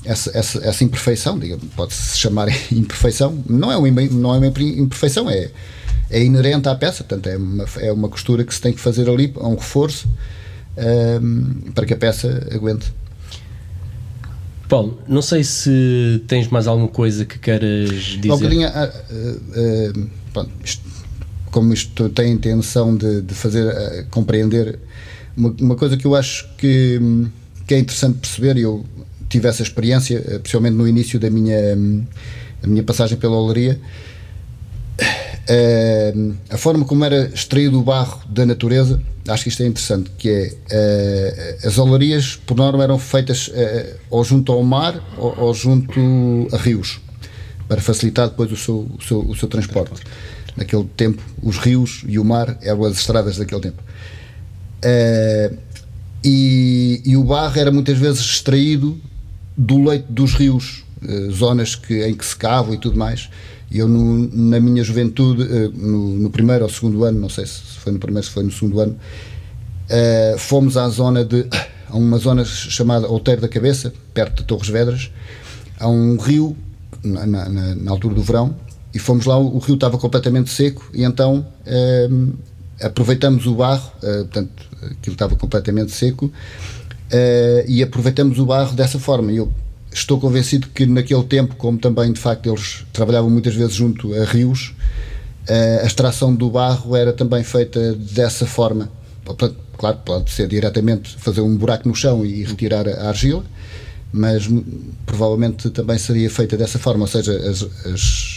essa, 0.04 0.36
essa, 0.36 0.58
essa 0.66 0.82
imperfeição, 0.82 1.38
pode-se 1.76 2.18
chamar 2.18 2.48
imperfeição, 2.72 3.44
não 3.48 3.70
é, 3.70 3.76
uma, 3.76 3.88
não 4.10 4.34
é 4.34 4.38
uma 4.38 4.46
imperfeição, 4.48 5.30
é, 5.30 5.50
é 6.10 6.20
inerente 6.20 6.68
à 6.68 6.74
peça, 6.74 7.04
portanto 7.04 7.28
é 7.28 7.36
uma, 7.36 7.64
é 7.76 7.92
uma 7.92 8.08
costura 8.08 8.42
que 8.42 8.52
se 8.52 8.60
tem 8.60 8.72
que 8.72 8.80
fazer 8.80 9.08
ali, 9.08 9.32
é 9.36 9.46
um 9.46 9.54
reforço 9.54 10.08
um, 10.76 11.72
para 11.72 11.86
que 11.86 11.94
a 11.94 11.96
peça 11.96 12.48
aguente. 12.52 12.92
Paulo, 14.68 15.00
não 15.06 15.22
sei 15.22 15.44
se 15.44 16.22
tens 16.26 16.48
mais 16.48 16.66
alguma 16.66 16.88
coisa 16.88 17.24
que 17.24 17.38
queres 17.38 17.90
dizer. 17.90 18.32
Um 18.32 18.36
bocadinho, 18.36 18.68
uh, 18.68 20.00
uh, 20.00 20.10
pronto, 20.32 20.50
isto, 20.64 20.84
como 21.50 21.72
isto 21.72 22.08
tem 22.08 22.26
a 22.26 22.30
intenção 22.30 22.96
de, 22.96 23.22
de 23.22 23.34
fazer 23.34 24.06
compreender 24.10 24.78
uma, 25.36 25.54
uma, 25.60 25.76
coisa 25.76 25.96
que 25.96 26.04
eu 26.04 26.14
acho 26.14 26.48
que, 26.56 27.00
que 27.66 27.74
é 27.74 27.78
interessante 27.78 28.18
perceber, 28.18 28.56
e 28.56 28.62
eu 28.62 28.84
tive 29.28 29.48
essa 29.48 29.62
experiência, 29.62 30.18
especialmente 30.18 30.74
no 30.74 30.88
início 30.88 31.20
da 31.20 31.30
minha, 31.30 31.76
da 32.60 32.68
minha 32.68 32.82
passagem 32.82 33.16
pela 33.16 33.36
olaria, 33.36 33.80
a 36.50 36.56
forma 36.56 36.84
como 36.84 37.04
era 37.04 37.30
extraído 37.32 37.78
o 37.78 37.82
barro 37.82 38.20
da 38.28 38.44
natureza, 38.44 39.00
acho 39.28 39.44
que 39.44 39.48
isto 39.48 39.62
é 39.62 39.66
interessante, 39.66 40.10
que 40.18 40.28
é 40.28 41.62
uh, 41.62 41.66
as 41.66 41.78
olarias, 41.78 42.36
por 42.46 42.56
norma, 42.56 42.82
eram 42.82 42.98
feitas 42.98 43.48
uh, 43.48 43.52
ou 44.10 44.24
junto 44.24 44.52
ao 44.52 44.62
mar 44.62 45.02
ou, 45.16 45.34
ou, 45.38 45.54
junto 45.54 46.00
a 46.52 46.56
rios, 46.56 47.00
para 47.68 47.80
facilitar 47.80 48.28
depois 48.28 48.50
o 48.52 48.56
seu, 48.56 48.88
o 48.98 49.02
seu, 49.02 49.20
o 49.20 49.36
seu 49.36 49.48
transporte. 49.48 50.02
Naquele 50.56 50.84
tempo, 50.96 51.22
os 51.42 51.58
rios 51.58 52.02
e 52.06 52.18
o 52.18 52.24
mar 52.24 52.56
eram 52.62 52.84
as 52.84 52.98
estradas 52.98 53.36
daquele 53.36 53.60
tempo. 53.60 53.82
E, 56.24 57.02
e, 57.04 57.16
o 57.16 57.24
barro 57.24 57.58
era 57.58 57.70
muitas 57.70 57.98
vezes 57.98 58.20
extraído 58.20 58.98
do 59.56 59.82
leito 59.84 60.10
dos 60.10 60.34
rios, 60.34 60.84
zonas 61.30 61.74
que, 61.74 62.04
em 62.04 62.14
que 62.14 62.24
se 62.24 62.34
cavam 62.34 62.72
e 62.74 62.78
tudo 62.78 62.96
mais 62.96 63.28
eu, 63.70 63.88
no, 63.88 64.28
na 64.32 64.60
minha 64.60 64.82
juventude, 64.84 65.42
eh, 65.42 65.70
no, 65.74 66.16
no, 66.18 66.30
primeiro 66.30 66.64
ou 66.64 66.70
segundo 66.70 67.04
ano, 67.04 67.20
não 67.20 67.28
sei 67.28 67.46
se 67.46 67.60
foi 67.78 67.92
no 67.92 67.98
primeiro, 67.98 68.26
se 68.26 68.32
foi 68.32 68.44
no 68.44 68.50
segundo 68.50 68.80
ano, 68.80 68.96
uh, 69.90 70.38
fomos 70.38 70.76
à 70.76 70.88
zona 70.88 71.24
de. 71.24 71.46
a 71.88 71.96
uma 71.96 72.18
zona 72.18 72.44
chamada 72.44 73.06
Outeiro 73.06 73.40
da 73.40 73.48
Cabeça, 73.48 73.92
perto 74.12 74.38
de 74.38 74.44
Torres 74.44 74.68
Vedras, 74.68 75.10
há 75.78 75.88
um 75.88 76.16
rio, 76.16 76.56
na, 77.02 77.24
na, 77.24 77.48
na 77.48 77.90
altura 77.92 78.14
do 78.14 78.22
verão, 78.22 78.56
e 78.92 78.98
fomos 78.98 79.24
lá, 79.24 79.38
o, 79.38 79.56
o, 79.56 79.58
rio 79.58 79.76
estava 79.76 79.96
completamente 79.96 80.50
seco, 80.50 80.88
e 80.92 81.04
então 81.04 81.46
uh, 81.64 82.32
aproveitamos 82.82 83.46
o 83.46 83.54
barro, 83.54 83.88
uh, 83.98 84.24
portanto, 84.24 84.64
aquilo 84.82 85.14
estava 85.14 85.36
completamente 85.36 85.92
seco, 85.92 86.30
e 87.68 87.84
aproveitamos 87.84 88.40
o 88.40 88.46
barro 88.46 88.74
dessa 88.74 88.98
forma. 88.98 89.30
Eu 89.30 89.52
estou 89.96 90.20
convencido 90.20 90.68
que 90.68 90.84
naquele 90.86 91.24
tempo, 91.24 91.56
como 91.56 91.78
também 91.78 92.12
de 92.12 92.20
facto 92.20 92.48
eles 92.48 92.84
trabalhavam 92.92 93.30
muitas 93.30 93.54
vezes 93.54 93.74
junto 93.74 94.12
a 94.14 94.24
rios, 94.24 94.74
eh, 95.48 95.80
a 95.82 95.86
extração 95.86 96.34
do 96.34 96.50
barro 96.50 96.94
era 96.94 97.12
também 97.12 97.42
feita 97.42 97.94
dessa 97.94 98.46
forma. 98.46 98.90
Claro, 99.76 99.98
pode 100.04 100.30
ser 100.30 100.48
diretamente 100.48 101.16
fazer 101.18 101.40
um 101.40 101.56
buraco 101.56 101.88
no 101.88 101.94
chão 101.94 102.24
e 102.24 102.44
retirar 102.44 102.88
a 102.88 103.08
argila, 103.08 103.44
mas 104.12 104.48
provavelmente 105.04 105.68
também 105.70 105.98
seria 105.98 106.30
feita 106.30 106.56
dessa 106.56 106.78
forma, 106.78 107.02
ou 107.02 107.06
seja, 107.06 107.32
as, 107.32 107.62
as 107.86 108.35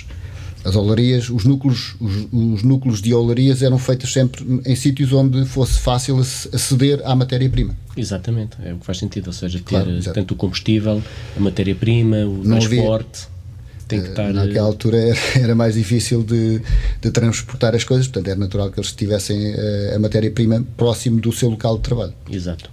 as 0.64 0.76
olarias, 0.76 1.30
os 1.30 1.46
núcleos, 1.46 1.96
os, 2.00 2.28
os, 2.32 2.64
núcleos 2.64 3.02
de 3.02 3.14
olarias 3.14 3.62
eram 3.62 3.78
feitos 3.78 4.12
sempre 4.12 4.62
em 4.66 4.76
sítios 4.76 5.14
onde 5.14 5.46
fosse 5.46 5.80
fácil 5.80 6.20
aceder 6.20 7.02
à 7.06 7.16
matéria-prima. 7.16 7.76
Exatamente, 7.96 8.58
é 8.64 8.74
o 8.74 8.78
que 8.78 8.86
faz 8.86 8.98
sentido, 8.98 9.28
ou 9.28 9.34
seja, 9.34 9.60
ter 9.60 9.66
claro, 9.66 10.02
tanto 10.14 10.34
o 10.34 10.38
combustível, 10.38 11.02
a 11.36 11.40
matéria-prima, 11.40 12.18
o 12.18 12.44
Não 12.44 12.60
transporte. 12.60 13.28
Havia, 13.28 13.40
tem 13.88 14.02
que 14.02 14.08
eh, 14.08 14.10
estar... 14.10 14.34
Naquela 14.34 14.68
altura 14.68 14.98
era, 14.98 15.18
era 15.42 15.56
mais 15.56 15.76
difícil 15.76 16.24
de, 16.24 16.62
de, 17.02 17.12
transportar 17.12 17.76
as 17.76 17.84
coisas, 17.84 18.08
portanto 18.08 18.28
era 18.28 18.40
natural 18.40 18.70
que 18.70 18.80
eles 18.80 18.92
tivessem 18.92 19.54
a, 19.54 19.58
eh, 19.58 19.94
a 19.96 20.00
matéria-prima 20.00 20.66
próximo 20.78 21.20
do 21.20 21.32
seu 21.32 21.50
local 21.50 21.78
de 21.78 21.84
trabalho. 21.84 22.14
Exato. 22.30 22.70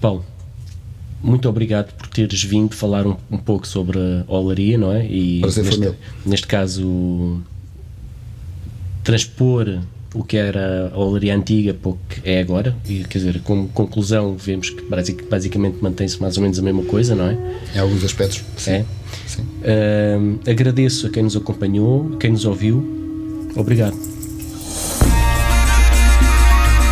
Paulo, 0.00 0.24
muito 1.22 1.48
obrigado 1.48 1.92
por 1.94 2.06
teres 2.06 2.42
vindo 2.44 2.74
falar 2.74 3.06
um, 3.06 3.16
um 3.30 3.38
pouco 3.38 3.66
sobre 3.66 3.98
a 3.98 4.32
olaria, 4.32 4.78
não 4.78 4.92
é? 4.92 5.04
E 5.06 5.40
Prazer 5.40 5.64
neste, 5.64 5.78
foi 5.78 5.86
meu. 5.86 5.96
neste 6.24 6.46
caso 6.46 7.40
transpor 9.02 9.80
o 10.14 10.22
que 10.22 10.36
era 10.36 10.90
a 10.94 10.98
olaria 10.98 11.34
antiga 11.34 11.74
para 11.74 11.90
o 11.90 11.98
que 12.08 12.28
é 12.28 12.40
agora 12.40 12.74
e 12.88 13.04
quer 13.04 13.18
dizer, 13.18 13.40
como 13.40 13.68
conclusão 13.68 14.36
vemos 14.36 14.70
que 14.70 14.82
basicamente 15.22 15.78
mantém-se 15.82 16.20
mais 16.20 16.36
ou 16.36 16.42
menos 16.42 16.58
a 16.58 16.62
mesma 16.62 16.82
coisa, 16.84 17.14
não 17.14 17.26
é? 17.26 17.36
Em 17.74 17.78
alguns 17.78 18.04
aspectos, 18.04 18.42
sim. 18.56 18.70
É. 18.70 18.84
sim. 19.26 19.42
Uh, 19.42 20.50
agradeço 20.50 21.06
a 21.06 21.10
quem 21.10 21.22
nos 21.22 21.36
acompanhou, 21.36 22.16
quem 22.18 22.32
nos 22.32 22.44
ouviu. 22.44 23.50
Obrigado. 23.54 23.96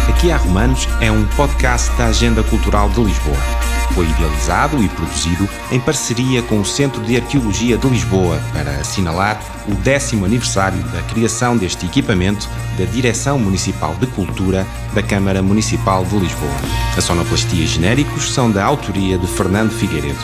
Aqui 0.09 0.31
há 0.31 0.37
Romanos 0.37 0.89
é 1.01 1.11
um 1.11 1.27
podcast 1.29 1.95
da 1.97 2.07
Agenda 2.07 2.43
Cultural 2.43 2.89
de 2.91 3.03
Lisboa 3.03 3.66
foi 3.95 4.09
idealizado 4.09 4.83
e 4.83 4.89
produzido 4.89 5.49
em 5.71 5.81
parceria 5.81 6.43
com 6.43 6.61
o 6.61 6.65
Centro 6.65 7.03
de 7.03 7.17
Arqueologia 7.17 7.77
de 7.77 7.89
Lisboa 7.89 8.41
para 8.53 8.71
assinalar 8.73 9.41
o 9.69 9.75
décimo 9.75 10.25
aniversário 10.25 10.83
da 10.85 11.03
criação 11.03 11.57
deste 11.57 11.87
equipamento 11.87 12.49
da 12.79 12.85
Direção 12.85 13.39
Municipal 13.39 13.95
de 13.95 14.07
Cultura 14.07 14.67
da 14.95 15.03
Câmara 15.03 15.43
Municipal 15.43 16.05
de 16.05 16.17
Lisboa. 16.19 16.57
A 16.97 17.01
sonoplastia 17.01 17.67
genéricos 17.67 18.33
são 18.33 18.51
da 18.51 18.65
autoria 18.65 19.19
de 19.19 19.27
Fernando 19.27 19.73
Figueiredo. 19.73 20.21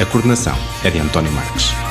A 0.00 0.06
coordenação 0.06 0.56
é 0.82 0.90
de 0.90 0.98
António 0.98 1.32
Marques. 1.32 1.89